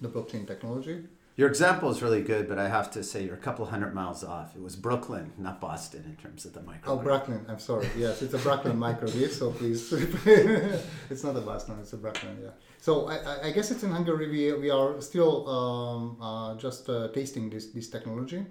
the 0.00 0.08
blockchain 0.08 0.46
technology. 0.46 1.04
Your 1.36 1.48
example 1.48 1.90
is 1.90 2.02
really 2.02 2.22
good, 2.22 2.48
but 2.48 2.58
I 2.58 2.68
have 2.68 2.90
to 2.90 3.02
say 3.02 3.24
you're 3.24 3.34
a 3.34 3.38
couple 3.38 3.64
hundred 3.64 3.94
miles 3.94 4.22
off. 4.24 4.54
It 4.56 4.60
was 4.62 4.76
Brooklyn, 4.76 5.32
not 5.38 5.58
Boston, 5.60 6.04
in 6.04 6.16
terms 6.16 6.44
of 6.44 6.52
the 6.52 6.60
micro. 6.62 6.92
Oh, 6.92 6.96
Brooklyn. 6.96 7.46
I'm 7.48 7.58
sorry. 7.58 7.88
Yes, 7.96 8.20
it's 8.20 8.34
a 8.34 8.38
Brooklyn 8.38 8.76
microgrid. 8.78 9.30
So 9.40 9.50
please, 9.52 9.90
it's 11.10 11.24
not 11.24 11.36
a 11.36 11.40
Boston. 11.40 11.78
It's 11.80 11.92
a 11.94 11.96
Brooklyn. 11.96 12.36
Yeah. 12.42 12.50
So 12.78 13.06
I, 13.08 13.46
I- 13.48 13.52
guess 13.52 13.70
it's 13.70 13.82
in 13.82 13.90
Hungary. 13.90 14.28
We, 14.28 14.52
we 14.64 14.70
are 14.70 15.00
still 15.00 15.48
um, 15.48 16.16
uh, 16.20 16.56
just 16.56 16.88
uh, 16.90 17.08
tasting 17.14 17.48
this 17.48 17.66
this 17.66 17.88
technology. 17.88 18.44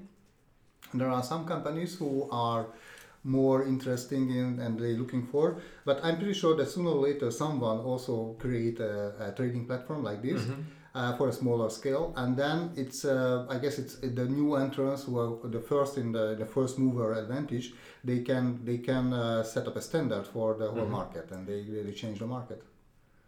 And 0.91 1.01
there 1.01 1.09
are 1.09 1.21
some 1.23 1.45
companies 1.45 1.95
who 1.99 2.27
are 2.31 2.67
more 3.23 3.63
interesting 3.65 4.29
in 4.31 4.59
and 4.59 4.79
they're 4.79 4.97
looking 4.97 5.25
for. 5.25 5.57
But 5.85 5.99
I'm 6.03 6.17
pretty 6.17 6.33
sure 6.33 6.55
that 6.55 6.69
sooner 6.69 6.89
or 6.91 7.01
later 7.07 7.31
someone 7.31 7.79
also 7.79 8.35
create 8.39 8.79
a, 8.79 9.13
a 9.27 9.31
trading 9.35 9.65
platform 9.65 10.03
like 10.03 10.21
this. 10.21 10.41
Mhm. 10.43 10.63
uh, 10.95 11.15
for 11.17 11.29
a 11.29 11.31
smaller 11.31 11.69
scale, 11.69 12.11
and 12.17 12.35
then 12.35 12.71
it's 12.75 13.05
uh, 13.05 13.45
I 13.47 13.59
guess 13.59 13.77
it's 13.77 13.95
the 13.97 14.25
new 14.25 14.55
entrants 14.55 15.03
who 15.03 15.19
are 15.19 15.47
the 15.47 15.59
first 15.59 15.97
in 15.99 16.11
the, 16.11 16.35
the 16.35 16.47
first 16.47 16.79
mover 16.79 17.13
advantage. 17.13 17.73
They 18.03 18.19
can 18.29 18.65
they 18.65 18.79
can 18.79 19.13
uh, 19.13 19.43
set 19.43 19.67
up 19.67 19.75
a 19.75 19.81
standard 19.81 20.25
for 20.25 20.55
the 20.55 20.67
whole 20.71 20.87
Mhm. 20.87 20.97
market, 20.99 21.31
and 21.31 21.45
they 21.47 21.61
really 21.77 21.93
change 21.93 22.17
the 22.17 22.25
market. 22.25 22.63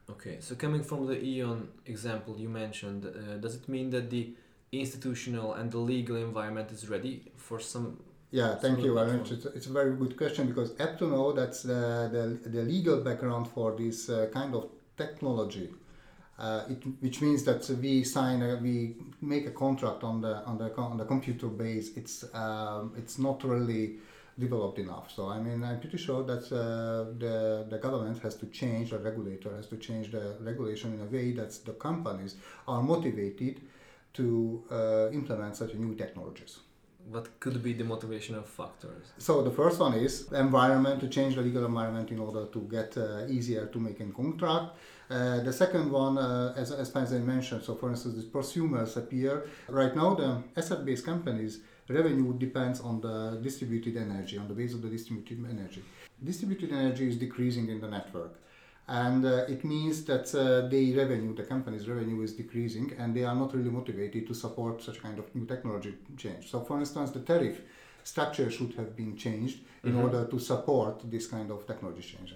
Okay, 0.10 0.38
so 0.40 0.56
coming 0.56 0.84
from 0.84 1.06
the 1.06 1.18
Eon 1.24 1.68
example 1.86 2.34
you 2.44 2.50
mentioned, 2.50 3.06
uh, 3.06 3.38
does 3.44 3.54
it 3.56 3.70
mean 3.70 3.92
that 3.92 4.10
the 4.10 4.24
institutional 4.72 5.54
and 5.54 5.72
the 5.72 5.78
legal 5.94 6.16
environment 6.16 6.72
is 6.72 6.90
ready 6.90 7.14
for 7.38 7.60
some? 7.60 7.88
Yeah, 8.32 8.56
thank 8.56 8.80
you 8.80 8.94
much. 8.96 9.32
It's, 9.32 9.46
it's 9.46 9.68
a 9.68 9.74
very 9.74 9.94
good 9.94 10.18
question 10.18 10.48
because 10.48 10.80
up 10.80 10.98
to 11.00 11.08
now, 11.08 11.34
that's 11.34 11.64
the, 11.64 12.40
the, 12.44 12.50
the 12.50 12.62
legal 12.64 13.02
background 13.02 13.50
for 13.50 13.76
this 13.76 14.10
uh, 14.10 14.30
kind 14.34 14.56
of 14.56 14.70
technology. 14.98 15.70
Uh, 16.40 16.64
it, 16.70 16.82
which 17.02 17.22
means 17.22 17.44
that 17.44 17.70
we 17.82 18.04
sign, 18.06 18.42
a, 18.42 18.56
we 18.56 18.96
make 19.22 19.46
a 19.46 19.52
contract 19.52 20.04
on 20.04 20.22
the 20.22 20.38
on 20.46 20.58
the 20.58 20.76
on 20.76 20.98
the 20.98 21.06
computer 21.06 21.48
base. 21.48 21.96
It's 21.96 22.24
um, 22.34 22.94
it's 22.98 23.20
not 23.20 23.44
really 23.44 23.98
developed 24.40 24.80
enough. 24.80 25.12
So 25.12 25.28
I 25.28 25.40
mean, 25.40 25.64
I'm 25.64 25.80
pretty 25.80 25.98
sure 25.98 26.24
that 26.24 26.46
uh, 26.52 27.12
the 27.20 27.68
the 27.70 27.78
government 27.78 28.24
has 28.24 28.36
to 28.38 28.48
change, 28.48 28.90
the 28.90 28.98
regulator 28.98 29.56
has 29.56 29.68
to 29.68 29.78
change 29.78 30.12
the 30.12 30.38
regulation 30.40 30.94
in 30.94 31.02
a 31.02 31.06
way 31.06 31.32
that 31.34 31.52
the 31.66 31.74
companies 31.74 32.38
are 32.68 32.82
motivated 32.82 33.62
to 34.14 34.64
uh, 34.72 35.10
implement 35.12 35.58
such 35.58 35.76
new 35.76 35.94
technologies. 35.94 36.58
What 37.10 37.40
could 37.40 37.62
be 37.62 37.74
the 37.74 37.84
motivational 37.84 38.46
factors? 38.46 39.12
So 39.18 39.42
the 39.42 39.52
first 39.52 39.80
one 39.80 39.94
is 39.94 40.32
environment 40.32 41.02
to 41.02 41.08
change 41.08 41.36
the 41.36 41.42
legal 41.42 41.66
environment 41.66 42.10
in 42.12 42.20
order 42.20 42.46
to 42.46 42.60
get 42.70 42.98
uh, 42.98 43.26
easier 43.28 43.66
to 43.66 43.80
make 43.80 44.00
a 44.00 44.06
contract. 44.06 44.78
Uh, 45.10 45.42
the 45.42 45.52
second 45.52 45.92
one, 45.92 46.18
uh, 46.18 46.54
as 46.56 46.72
as 46.72 46.90
Panzer 46.90 47.22
mentioned, 47.22 47.64
so 47.64 47.76
for 47.76 47.90
instance, 47.90 48.16
the 48.16 48.30
prosumers 48.30 48.96
appear 48.96 49.48
right 49.68 49.94
now. 49.94 50.16
The 50.16 50.42
asset-based 50.56 51.06
companies 51.06 51.60
revenue 51.90 52.38
depends 52.38 52.80
on 52.80 53.02
the 53.02 53.40
distributed 53.42 53.98
energy, 53.98 54.38
on 54.38 54.48
the 54.48 54.54
base 54.54 54.74
of 54.74 54.82
the 54.82 54.90
distributed 54.90 55.40
energy. 55.50 55.84
Distributed 56.24 56.72
energy 56.72 57.10
is 57.10 57.18
decreasing 57.18 57.68
in 57.70 57.82
the 57.82 57.88
network, 57.88 58.40
and 58.92 59.24
uh, 59.26 59.54
it 59.56 59.64
means 59.64 60.04
that 60.06 60.28
uh, 60.36 60.68
the 60.68 60.84
revenue, 61.02 61.34
the 61.34 61.44
company's 61.44 61.88
revenue, 61.88 62.22
is 62.22 62.34
decreasing, 62.34 62.92
and 63.00 63.16
they 63.16 63.24
are 63.24 63.36
not 63.36 63.54
really 63.56 63.70
motivated 63.70 64.28
to 64.28 64.34
support 64.34 64.84
such 64.88 65.02
kind 65.02 65.18
of 65.18 65.34
new 65.34 65.46
technology 65.46 65.94
change. 66.18 66.44
So, 66.52 66.60
for 66.60 66.78
instance, 66.78 67.10
the 67.12 67.22
tariff 67.22 67.58
structure 68.04 68.50
should 68.52 68.74
have 68.80 68.92
been 69.02 69.14
changed 69.16 69.60
in 69.84 69.94
Mhm. 69.94 70.04
order 70.04 70.22
to 70.34 70.38
support 70.40 70.96
this 71.14 71.26
kind 71.36 71.50
of 71.52 71.60
technology 71.72 72.06
change. 72.14 72.36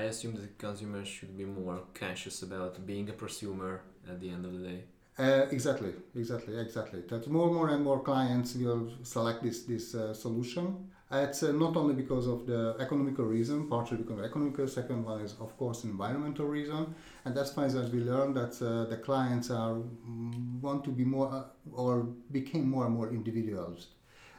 I 0.00 0.02
assume 0.12 0.34
that 0.40 0.56
consumers 0.66 1.08
should 1.16 1.36
be 1.36 1.44
more 1.44 1.78
conscious 2.02 2.36
about 2.48 2.72
being 2.86 3.06
a 3.10 3.16
prosumer 3.22 3.72
at 4.10 4.16
the 4.22 4.30
end 4.34 4.44
of 4.48 4.52
the 4.56 4.62
day. 4.70 4.80
Uh, 5.18 5.46
exactly, 5.56 5.92
exactly, 6.14 6.54
exactly. 6.66 7.00
That 7.10 7.26
more, 7.36 7.50
more 7.58 7.68
and 7.74 7.82
more 7.84 8.00
clients 8.10 8.50
will 8.54 8.84
select 9.02 9.38
this 9.42 9.58
this 9.72 9.94
uh, 9.94 10.14
solution. 10.14 10.64
Uh, 11.12 11.16
It's 11.28 11.42
uh, 11.42 11.50
not 11.52 11.76
only 11.76 11.94
because 11.94 12.28
of 12.28 12.46
the 12.46 12.76
economical 12.78 13.24
reason, 13.24 13.66
partially 13.68 13.98
because 13.98 14.18
of 14.18 14.24
economical. 14.24 14.68
Second 14.68 15.04
one 15.04 15.20
is 15.22 15.34
of 15.40 15.56
course 15.58 15.82
environmental 15.84 16.46
reason, 16.46 16.94
and 17.24 17.34
that's 17.34 17.56
why 17.56 17.64
as 17.64 17.90
we 17.90 18.00
learned 18.00 18.36
that 18.36 18.54
uh, 18.62 18.84
the 18.88 18.96
clients 18.96 19.50
are 19.50 19.74
mm, 19.74 20.60
want 20.60 20.84
to 20.84 20.90
be 20.90 21.04
more 21.04 21.28
uh, 21.32 21.44
or 21.72 22.02
became 22.30 22.70
more 22.70 22.86
and 22.86 22.94
more 22.94 23.10
individuals, 23.10 23.88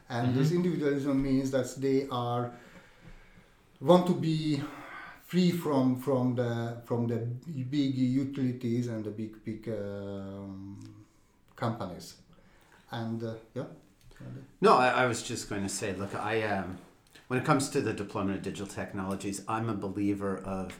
and 0.08 0.34
this 0.34 0.50
Mhm. 0.50 0.56
individualism 0.56 1.22
means 1.22 1.50
that 1.50 1.68
they 1.80 2.06
are 2.10 2.52
want 3.80 4.06
to 4.06 4.14
be 4.14 4.62
free 5.24 5.50
from 5.50 5.96
from 5.96 6.34
the 6.34 6.76
from 6.84 7.06
the 7.06 7.16
big 7.70 7.96
utilities 7.96 8.88
and 8.88 9.04
the 9.04 9.10
big 9.10 9.32
big 9.44 9.68
um, 9.68 10.78
companies 11.56 12.16
and 12.90 13.22
uh, 13.24 13.34
yeah 13.54 13.64
No, 14.60 14.74
I, 14.74 14.88
I 14.88 15.06
was 15.06 15.22
just 15.22 15.48
going 15.48 15.62
to 15.62 15.68
say, 15.68 15.92
look, 15.94 16.14
I 16.14 16.42
um, 16.42 16.78
when 17.28 17.40
it 17.40 17.44
comes 17.44 17.68
to 17.70 17.80
the 17.80 17.92
deployment 17.92 18.36
of 18.36 18.42
digital 18.42 18.66
technologies, 18.66 19.42
I'm 19.48 19.68
a 19.68 19.74
believer 19.74 20.38
of 20.38 20.78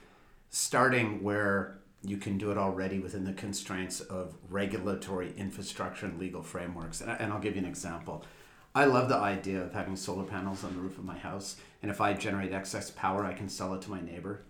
starting 0.50 1.22
where 1.22 1.78
you 2.02 2.16
can 2.16 2.36
do 2.36 2.50
it 2.50 2.58
already 2.58 2.98
within 2.98 3.24
the 3.24 3.32
constraints 3.32 4.00
of 4.00 4.34
regulatory 4.48 5.32
infrastructure 5.36 6.06
and 6.06 6.18
legal 6.18 6.42
frameworks. 6.42 7.00
And, 7.00 7.10
I, 7.10 7.14
and 7.14 7.32
I'll 7.32 7.40
give 7.40 7.54
you 7.54 7.62
an 7.62 7.68
example. 7.68 8.24
I 8.74 8.86
love 8.86 9.08
the 9.08 9.16
idea 9.16 9.62
of 9.62 9.72
having 9.72 9.96
solar 9.96 10.24
panels 10.24 10.64
on 10.64 10.74
the 10.74 10.80
roof 10.80 10.98
of 10.98 11.04
my 11.04 11.18
house, 11.18 11.56
and 11.82 11.90
if 11.90 12.00
I 12.00 12.12
generate 12.14 12.52
excess 12.52 12.90
power, 12.90 13.24
I 13.24 13.34
can 13.34 13.48
sell 13.48 13.74
it 13.74 13.82
to 13.82 13.90
my 13.90 14.00
neighbor. 14.00 14.44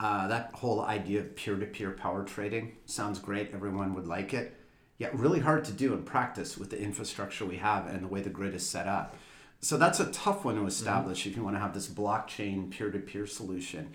Uh, 0.00 0.28
that 0.28 0.50
whole 0.54 0.82
idea 0.82 1.20
of 1.20 1.36
peer-to-peer 1.36 1.92
power 1.92 2.24
trading 2.24 2.76
sounds 2.84 3.18
great. 3.18 3.52
Everyone 3.52 3.94
would 3.94 4.06
like 4.06 4.34
it 4.34 4.60
yet 4.98 5.18
really 5.18 5.40
hard 5.40 5.64
to 5.64 5.72
do 5.72 5.92
in 5.92 6.02
practice 6.02 6.56
with 6.56 6.70
the 6.70 6.80
infrastructure 6.80 7.44
we 7.44 7.56
have 7.56 7.86
and 7.86 8.02
the 8.02 8.08
way 8.08 8.20
the 8.20 8.30
grid 8.30 8.54
is 8.54 8.68
set 8.68 8.86
up. 8.86 9.16
So 9.60 9.76
that's 9.76 10.00
a 10.00 10.12
tough 10.12 10.44
one 10.44 10.56
to 10.56 10.66
establish 10.66 11.26
if 11.26 11.36
you 11.36 11.42
want 11.42 11.56
to 11.56 11.60
have 11.60 11.74
this 11.74 11.88
blockchain 11.88 12.70
peer-to-peer 12.70 13.26
solution. 13.26 13.94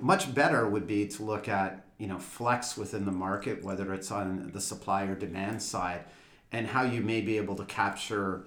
Much 0.00 0.34
better 0.34 0.68
would 0.68 0.86
be 0.86 1.06
to 1.06 1.22
look 1.22 1.48
at, 1.48 1.84
you 1.98 2.08
know, 2.08 2.18
flex 2.18 2.76
within 2.76 3.04
the 3.04 3.12
market, 3.12 3.62
whether 3.62 3.94
it's 3.94 4.10
on 4.10 4.50
the 4.52 4.60
supply 4.60 5.04
or 5.04 5.14
demand 5.14 5.62
side, 5.62 6.04
and 6.50 6.66
how 6.66 6.82
you 6.82 7.00
may 7.00 7.20
be 7.20 7.36
able 7.36 7.54
to 7.54 7.64
capture 7.64 8.44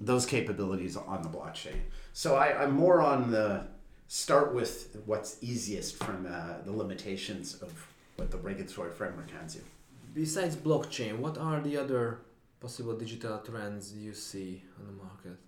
those 0.00 0.24
capabilities 0.24 0.96
on 0.96 1.22
the 1.22 1.28
blockchain. 1.28 1.76
So 2.12 2.36
I, 2.36 2.62
I'm 2.62 2.72
more 2.72 3.02
on 3.02 3.30
the 3.30 3.66
start 4.08 4.54
with 4.54 4.96
what's 5.04 5.36
easiest 5.42 6.02
from 6.02 6.26
uh, 6.26 6.62
the 6.64 6.72
limitations 6.72 7.54
of 7.62 7.72
what 8.16 8.30
the 8.30 8.38
regulatory 8.38 8.90
framework 8.90 9.30
hands 9.30 9.54
you. 9.54 9.62
Besides 10.16 10.56
blockchain, 10.56 11.18
what 11.18 11.36
are 11.36 11.60
the 11.60 11.76
other 11.76 12.20
possible 12.58 12.96
digital 12.96 13.36
trends 13.36 13.92
you 13.92 14.14
see 14.14 14.62
on 14.80 14.86
the 14.86 14.92
market? 14.94 15.38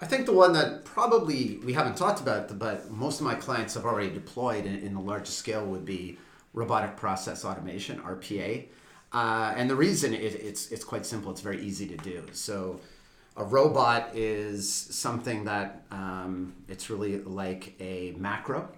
I 0.00 0.06
think 0.06 0.26
the 0.26 0.32
one 0.32 0.52
that 0.52 0.84
probably 0.84 1.58
we 1.64 1.72
haven't 1.72 1.96
talked 1.96 2.20
about, 2.20 2.56
but 2.56 2.92
most 2.92 3.18
of 3.18 3.26
my 3.26 3.34
clients 3.34 3.74
have 3.74 3.86
already 3.86 4.10
deployed 4.10 4.66
in, 4.66 4.76
in 4.76 4.94
the 4.94 5.00
largest 5.00 5.36
scale 5.36 5.66
would 5.66 5.84
be 5.84 6.16
robotic 6.52 6.96
process 6.96 7.44
automation 7.44 7.98
(RPA), 7.98 8.66
uh, 9.12 9.52
and 9.56 9.68
the 9.68 9.74
reason 9.74 10.14
it, 10.14 10.34
it's 10.36 10.70
it's 10.70 10.84
quite 10.84 11.04
simple. 11.04 11.32
It's 11.32 11.40
very 11.40 11.60
easy 11.60 11.88
to 11.88 11.96
do. 11.96 12.22
So, 12.30 12.78
a 13.36 13.42
robot 13.42 14.14
is 14.14 14.72
something 14.72 15.42
that 15.46 15.82
um, 15.90 16.54
it's 16.68 16.88
really 16.88 17.18
like 17.18 17.74
a 17.80 18.14
macro. 18.16 18.68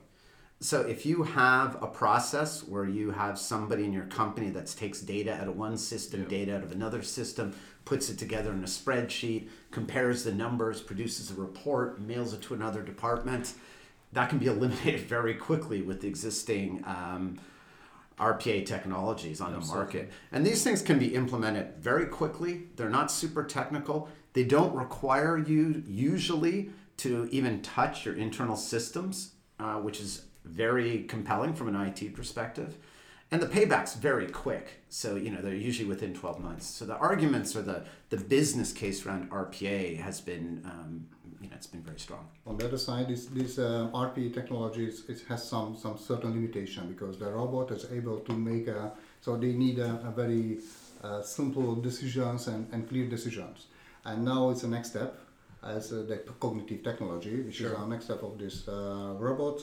So 0.60 0.80
if 0.80 1.04
you 1.04 1.22
have 1.22 1.80
a 1.82 1.86
process 1.86 2.64
where 2.64 2.86
you 2.86 3.10
have 3.10 3.38
somebody 3.38 3.84
in 3.84 3.92
your 3.92 4.06
company 4.06 4.48
that 4.50 4.66
takes 4.68 5.00
data 5.00 5.34
out 5.34 5.48
of 5.48 5.56
one 5.56 5.76
system, 5.76 6.22
Yeah. 6.22 6.28
data 6.28 6.56
out 6.56 6.62
of 6.62 6.72
another 6.72 7.02
system, 7.02 7.54
puts 7.84 8.08
it 8.08 8.18
together 8.18 8.52
in 8.52 8.60
a 8.60 8.66
spreadsheet, 8.66 9.48
compares 9.70 10.24
the 10.24 10.32
numbers, 10.32 10.80
produces 10.80 11.30
a 11.30 11.34
report, 11.34 12.00
mails 12.00 12.32
it 12.32 12.40
to 12.42 12.54
another 12.54 12.82
department, 12.82 13.52
that 14.12 14.30
can 14.30 14.38
be 14.38 14.46
eliminated 14.54 15.06
very 15.06 15.34
quickly 15.34 15.82
with 15.82 16.00
the 16.00 16.08
existing 16.08 16.82
um, 16.86 17.38
RPA 18.18 18.64
technologies 18.64 19.42
on 19.42 19.52
the 19.52 19.60
market. 19.66 20.10
And 20.32 20.44
these 20.44 20.64
things 20.64 20.80
can 20.80 20.98
be 20.98 21.14
implemented 21.14 21.74
very 21.78 22.06
quickly. 22.06 22.62
They're 22.76 22.88
not 22.88 23.12
super 23.12 23.44
technical. 23.44 24.08
They 24.32 24.44
don't 24.44 24.74
require 24.74 25.36
you 25.36 25.82
usually 25.86 26.70
to 26.98 27.28
even 27.30 27.60
touch 27.60 28.06
your 28.06 28.14
internal 28.14 28.56
systems, 28.56 29.32
uh, 29.60 29.74
which 29.74 30.00
is 30.00 30.22
very 30.46 31.04
compelling 31.04 31.54
from 31.54 31.68
an 31.68 31.76
IT 31.76 32.14
perspective. 32.14 32.76
And 33.30 33.42
the 33.42 33.46
payback's 33.46 33.94
very 33.94 34.28
quick. 34.28 34.82
So, 34.88 35.16
you 35.16 35.30
know, 35.30 35.42
they're 35.42 35.54
usually 35.54 35.88
within 35.88 36.14
12 36.14 36.38
months. 36.38 36.66
So 36.66 36.84
the 36.86 36.96
arguments 36.96 37.56
or 37.56 37.62
the, 37.62 37.84
the 38.10 38.18
business 38.18 38.72
case 38.72 39.04
around 39.04 39.30
RPA 39.30 39.98
has 39.98 40.20
been, 40.20 40.62
um, 40.64 41.06
you 41.40 41.48
know, 41.50 41.56
it's 41.56 41.66
been 41.66 41.82
very 41.82 41.98
strong. 41.98 42.28
on 42.46 42.56
the 42.56 42.64
other 42.64 42.78
side 42.78 43.08
this 43.08 43.26
this 43.26 43.58
uh, 43.58 43.88
RP 43.92 44.32
technology 44.32 44.86
is, 44.86 45.04
it 45.08 45.20
has 45.28 45.42
some 45.52 45.76
some 45.76 45.98
certain 45.98 46.32
limitation 46.38 46.88
because 46.92 47.18
the 47.18 47.30
robot 47.30 47.70
is 47.72 47.84
able 47.98 48.18
to 48.20 48.32
make 48.32 48.68
a 48.68 48.92
so 49.20 49.36
they 49.36 49.52
need 49.52 49.78
a, 49.78 49.90
a 50.08 50.10
very 50.22 50.58
uh, 51.02 51.20
simple 51.22 51.74
decisions 51.74 52.46
and, 52.48 52.62
and 52.72 52.88
clear 52.88 53.06
decisions 53.16 53.66
and 54.04 54.24
now 54.24 54.50
it's 54.50 54.62
the 54.62 54.68
next 54.68 54.90
step 54.90 55.18
as 55.62 55.92
uh, 55.92 56.04
the 56.08 56.16
cognitive 56.40 56.82
technology 56.82 57.36
which 57.46 57.60
is 57.60 57.72
our 57.72 57.86
next 57.86 58.04
step 58.06 58.22
of 58.22 58.38
this 58.38 58.56
uh, 58.68 59.14
robot 59.18 59.60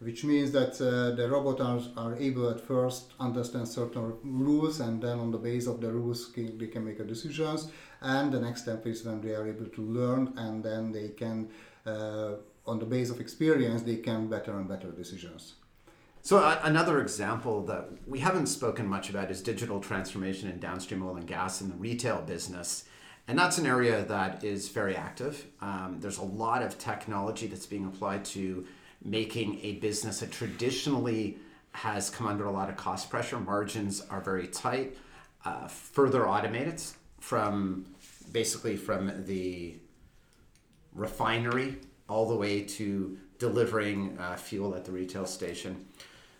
which 0.00 0.24
means 0.24 0.52
that 0.52 0.74
uh, 0.80 1.14
the 1.14 1.28
robots 1.28 1.60
are, 1.62 1.80
are 1.96 2.16
able 2.16 2.50
at 2.50 2.60
first 2.60 3.12
understand 3.18 3.66
certain 3.66 4.12
rules 4.22 4.80
and 4.80 5.02
then 5.02 5.18
on 5.18 5.30
the 5.30 5.38
base 5.38 5.66
of 5.66 5.80
the 5.80 5.90
rules 5.90 6.26
can, 6.26 6.58
they 6.58 6.66
can 6.66 6.84
make 6.84 7.04
decisions 7.06 7.70
and 8.02 8.32
the 8.32 8.40
next 8.40 8.62
step 8.62 8.86
is 8.86 9.04
when 9.04 9.20
they 9.20 9.34
are 9.34 9.48
able 9.48 9.66
to 9.66 9.82
learn 9.82 10.32
and 10.36 10.62
then 10.62 10.92
they 10.92 11.08
can 11.08 11.48
uh, 11.86 12.32
on 12.66 12.78
the 12.78 12.84
base 12.84 13.10
of 13.10 13.20
experience 13.20 13.82
they 13.82 13.96
can 13.96 14.28
better 14.28 14.52
and 14.58 14.68
better 14.68 14.90
decisions 14.90 15.54
So 16.22 16.38
a 16.38 16.60
another 16.64 17.00
example 17.00 17.62
that 17.66 17.84
we 18.06 18.18
haven't 18.18 18.48
spoken 18.48 18.86
much 18.86 19.08
about 19.10 19.30
is 19.30 19.40
digital 19.40 19.78
transformation 19.80 20.50
in 20.50 20.58
downstream 20.58 21.02
oil 21.06 21.16
and 21.16 21.26
gas 21.26 21.60
in 21.60 21.68
the 21.68 21.76
retail 21.76 22.20
business. 22.20 22.84
And 23.28 23.38
that's 23.38 23.58
an 23.58 23.66
area 23.66 24.04
that 24.04 24.44
is 24.44 24.68
very 24.68 24.96
active. 24.96 25.46
Um, 25.60 25.98
there's 26.00 26.18
a 26.18 26.24
lot 26.24 26.62
of 26.62 26.78
technology 26.78 27.46
that's 27.48 27.66
being 27.66 27.86
applied 27.86 28.24
to 28.36 28.66
making 29.04 29.60
a 29.62 29.72
business 29.74 30.20
that 30.20 30.32
traditionally 30.32 31.38
has 31.72 32.08
come 32.10 32.26
under 32.26 32.46
a 32.46 32.50
lot 32.50 32.68
of 32.68 32.76
cost 32.76 33.10
pressure. 33.10 33.38
Margins 33.38 34.00
are 34.10 34.20
very 34.20 34.46
tight. 34.48 34.96
uh, 35.46 35.68
further 35.68 36.22
automate 36.22 36.66
it 36.66 36.92
from 37.20 37.86
basically 38.32 38.76
from 38.76 39.24
the 39.26 39.76
refinery 40.92 41.76
all 42.08 42.28
the 42.28 42.34
way 42.34 42.62
to 42.62 43.16
delivering 43.38 44.16
uh, 44.18 44.36
fuel 44.36 44.74
at 44.74 44.84
the 44.84 44.92
retail 44.92 45.26
station. 45.26 45.86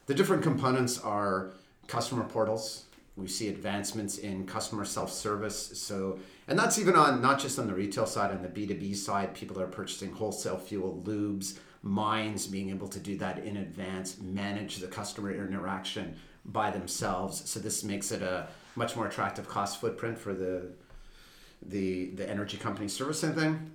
The 0.06 0.14
different 0.14 0.42
components 0.42 0.98
are 0.98 1.52
customer 1.86 2.24
portals. 2.24 2.84
We 3.16 3.28
see 3.28 3.48
advancements 3.48 4.18
in 4.18 4.46
customer 4.46 4.84
self-service. 4.84 5.78
So, 5.78 6.18
and 6.48 6.58
that's 6.58 6.78
even 6.78 6.96
on 6.96 7.22
not 7.22 7.38
just 7.40 7.58
on 7.58 7.66
the 7.66 7.74
retail 7.74 8.06
side, 8.06 8.30
on 8.30 8.42
the 8.42 8.48
B2B 8.48 8.94
side, 8.96 9.34
people 9.34 9.60
are 9.60 9.66
purchasing 9.66 10.12
wholesale 10.12 10.58
fuel, 10.58 11.02
lubes, 11.06 11.58
mines, 11.86 12.46
being 12.46 12.70
able 12.70 12.88
to 12.88 12.98
do 12.98 13.16
that 13.18 13.38
in 13.38 13.56
advance, 13.56 14.20
manage 14.20 14.76
the 14.76 14.86
customer 14.86 15.32
interaction 15.32 16.16
by 16.44 16.70
themselves. 16.70 17.48
So 17.48 17.60
this 17.60 17.84
makes 17.84 18.12
it 18.12 18.22
a 18.22 18.48
much 18.74 18.96
more 18.96 19.06
attractive 19.06 19.48
cost 19.48 19.80
footprint 19.80 20.18
for 20.18 20.34
the 20.34 20.68
the 21.62 22.10
the 22.10 22.28
energy 22.28 22.58
company 22.58 22.86
servicing 22.88 23.32
thing 23.32 23.70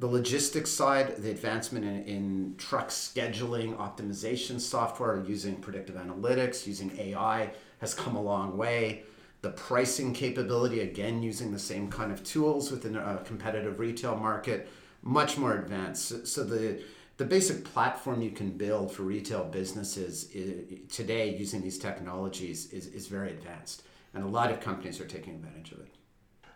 the 0.00 0.06
logistics 0.06 0.70
side, 0.70 1.18
the 1.18 1.30
advancement 1.30 1.84
in, 1.84 2.04
in 2.04 2.54
truck 2.56 2.88
scheduling, 2.88 3.76
optimization 3.76 4.58
software 4.58 5.22
using 5.26 5.56
predictive 5.56 5.96
analytics, 5.96 6.66
using 6.66 6.90
AI 6.98 7.50
has 7.80 7.92
come 7.92 8.16
a 8.16 8.22
long 8.22 8.56
way. 8.56 9.02
The 9.42 9.50
pricing 9.50 10.14
capability, 10.14 10.80
again, 10.80 11.22
using 11.22 11.52
the 11.52 11.58
same 11.58 11.90
kind 11.90 12.10
of 12.10 12.24
tools 12.24 12.70
within 12.70 12.96
a 12.96 13.20
competitive 13.26 13.78
retail 13.78 14.16
market, 14.16 14.70
much 15.02 15.36
more 15.36 15.58
advanced. 15.58 16.26
So 16.26 16.44
the 16.44 16.82
the 17.20 17.26
basic 17.26 17.64
platform 17.64 18.22
you 18.22 18.30
can 18.30 18.50
build 18.64 18.90
for 18.90 19.02
retail 19.02 19.44
businesses 19.44 20.30
is, 20.32 20.56
today 20.88 21.36
using 21.36 21.60
these 21.60 21.78
technologies 21.78 22.72
is, 22.72 22.86
is 22.86 23.08
very 23.08 23.30
advanced. 23.30 23.82
And 24.14 24.24
a 24.24 24.26
lot 24.26 24.50
of 24.50 24.60
companies 24.60 24.98
are 25.02 25.10
taking 25.16 25.34
advantage 25.34 25.70
of 25.72 25.80
it. 25.80 25.92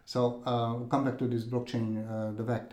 So 0.07 0.43
uh, 0.47 0.89
come 0.89 1.05
back 1.05 1.19
to 1.19 1.27
this 1.29 1.45
blockchain, 1.45 1.87
uh, 2.09 2.33
the 2.33 2.45
VAKT. 2.51 2.71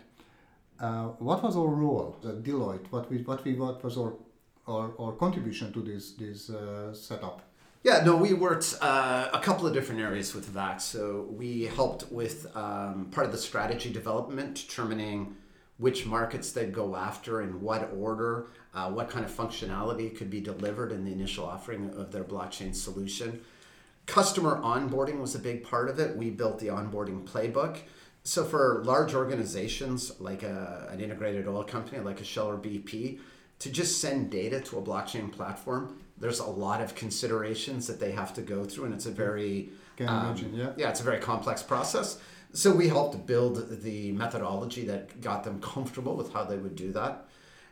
Uh, 0.80 1.04
what 1.28 1.42
was 1.42 1.54
our 1.54 1.66
role 1.66 2.16
at 2.24 2.42
Deloitte? 2.42 2.86
What 2.90 3.10
we 3.10 3.18
what 3.18 3.44
we 3.44 3.52
what 3.62 3.84
was 3.84 3.98
our 3.98 4.14
our, 4.66 4.86
our 4.98 5.12
contribution 5.24 5.70
to 5.74 5.80
this 5.82 6.12
this 6.12 6.48
uh, 6.48 6.94
setup? 6.94 7.42
Yeah, 7.84 8.02
no, 8.06 8.16
we 8.16 8.32
worked 8.32 8.68
uh, 8.80 9.28
a 9.34 9.40
couple 9.40 9.66
of 9.66 9.74
different 9.74 10.00
areas 10.00 10.34
with 10.34 10.46
VAKT. 10.58 10.80
So 10.80 11.26
we 11.30 11.64
helped 11.64 12.10
with 12.10 12.36
um, 12.56 13.10
part 13.14 13.26
of 13.26 13.32
the 13.32 13.42
strategy 13.50 13.90
development, 13.92 14.50
determining 14.66 15.36
which 15.78 16.06
markets 16.06 16.52
they'd 16.52 16.72
go 16.72 16.94
after, 16.96 17.42
in 17.42 17.60
what 17.60 17.90
order, 17.96 18.46
uh, 18.74 18.90
what 18.90 19.10
kind 19.10 19.24
of 19.24 19.30
functionality 19.30 20.16
could 20.16 20.30
be 20.30 20.40
delivered 20.40 20.92
in 20.92 21.04
the 21.04 21.12
initial 21.12 21.44
offering 21.44 21.90
of 21.96 22.12
their 22.12 22.24
blockchain 22.24 22.74
solution. 22.74 23.40
Customer 24.06 24.60
onboarding 24.60 25.20
was 25.20 25.34
a 25.34 25.38
big 25.38 25.64
part 25.64 25.88
of 25.88 25.98
it. 25.98 26.16
We 26.16 26.30
built 26.30 26.58
the 26.58 26.68
onboarding 26.68 27.24
playbook. 27.24 27.78
So 28.24 28.44
for 28.44 28.82
large 28.84 29.14
organizations 29.14 30.20
like 30.20 30.42
a, 30.42 30.88
an 30.90 31.00
integrated 31.00 31.48
oil 31.48 31.64
company 31.64 32.00
like 32.00 32.20
a 32.20 32.24
Shell 32.24 32.48
or 32.48 32.56
BP, 32.56 33.18
to 33.60 33.70
just 33.70 34.00
send 34.00 34.30
data 34.30 34.60
to 34.60 34.78
a 34.78 34.82
blockchain 34.82 35.30
platform, 35.32 36.00
there's 36.18 36.40
a 36.40 36.46
lot 36.46 36.80
of 36.80 36.94
considerations 36.94 37.86
that 37.86 37.98
they 37.98 38.12
have 38.12 38.34
to 38.34 38.42
go 38.42 38.64
through, 38.64 38.86
and 38.86 38.94
it's 38.94 39.06
a 39.06 39.10
very 39.10 39.70
um, 40.00 40.36
yeah. 40.52 40.72
yeah, 40.76 40.88
it's 40.88 41.00
a 41.00 41.04
very 41.04 41.18
complex 41.18 41.62
process. 41.62 42.18
So 42.54 42.74
we 42.74 42.88
helped 42.88 43.26
build 43.26 43.82
the 43.82 44.12
methodology 44.12 44.84
that 44.86 45.20
got 45.22 45.42
them 45.44 45.60
comfortable 45.60 46.16
with 46.16 46.32
how 46.32 46.44
they 46.44 46.58
would 46.58 46.76
do 46.76 46.92
that. 46.92 47.26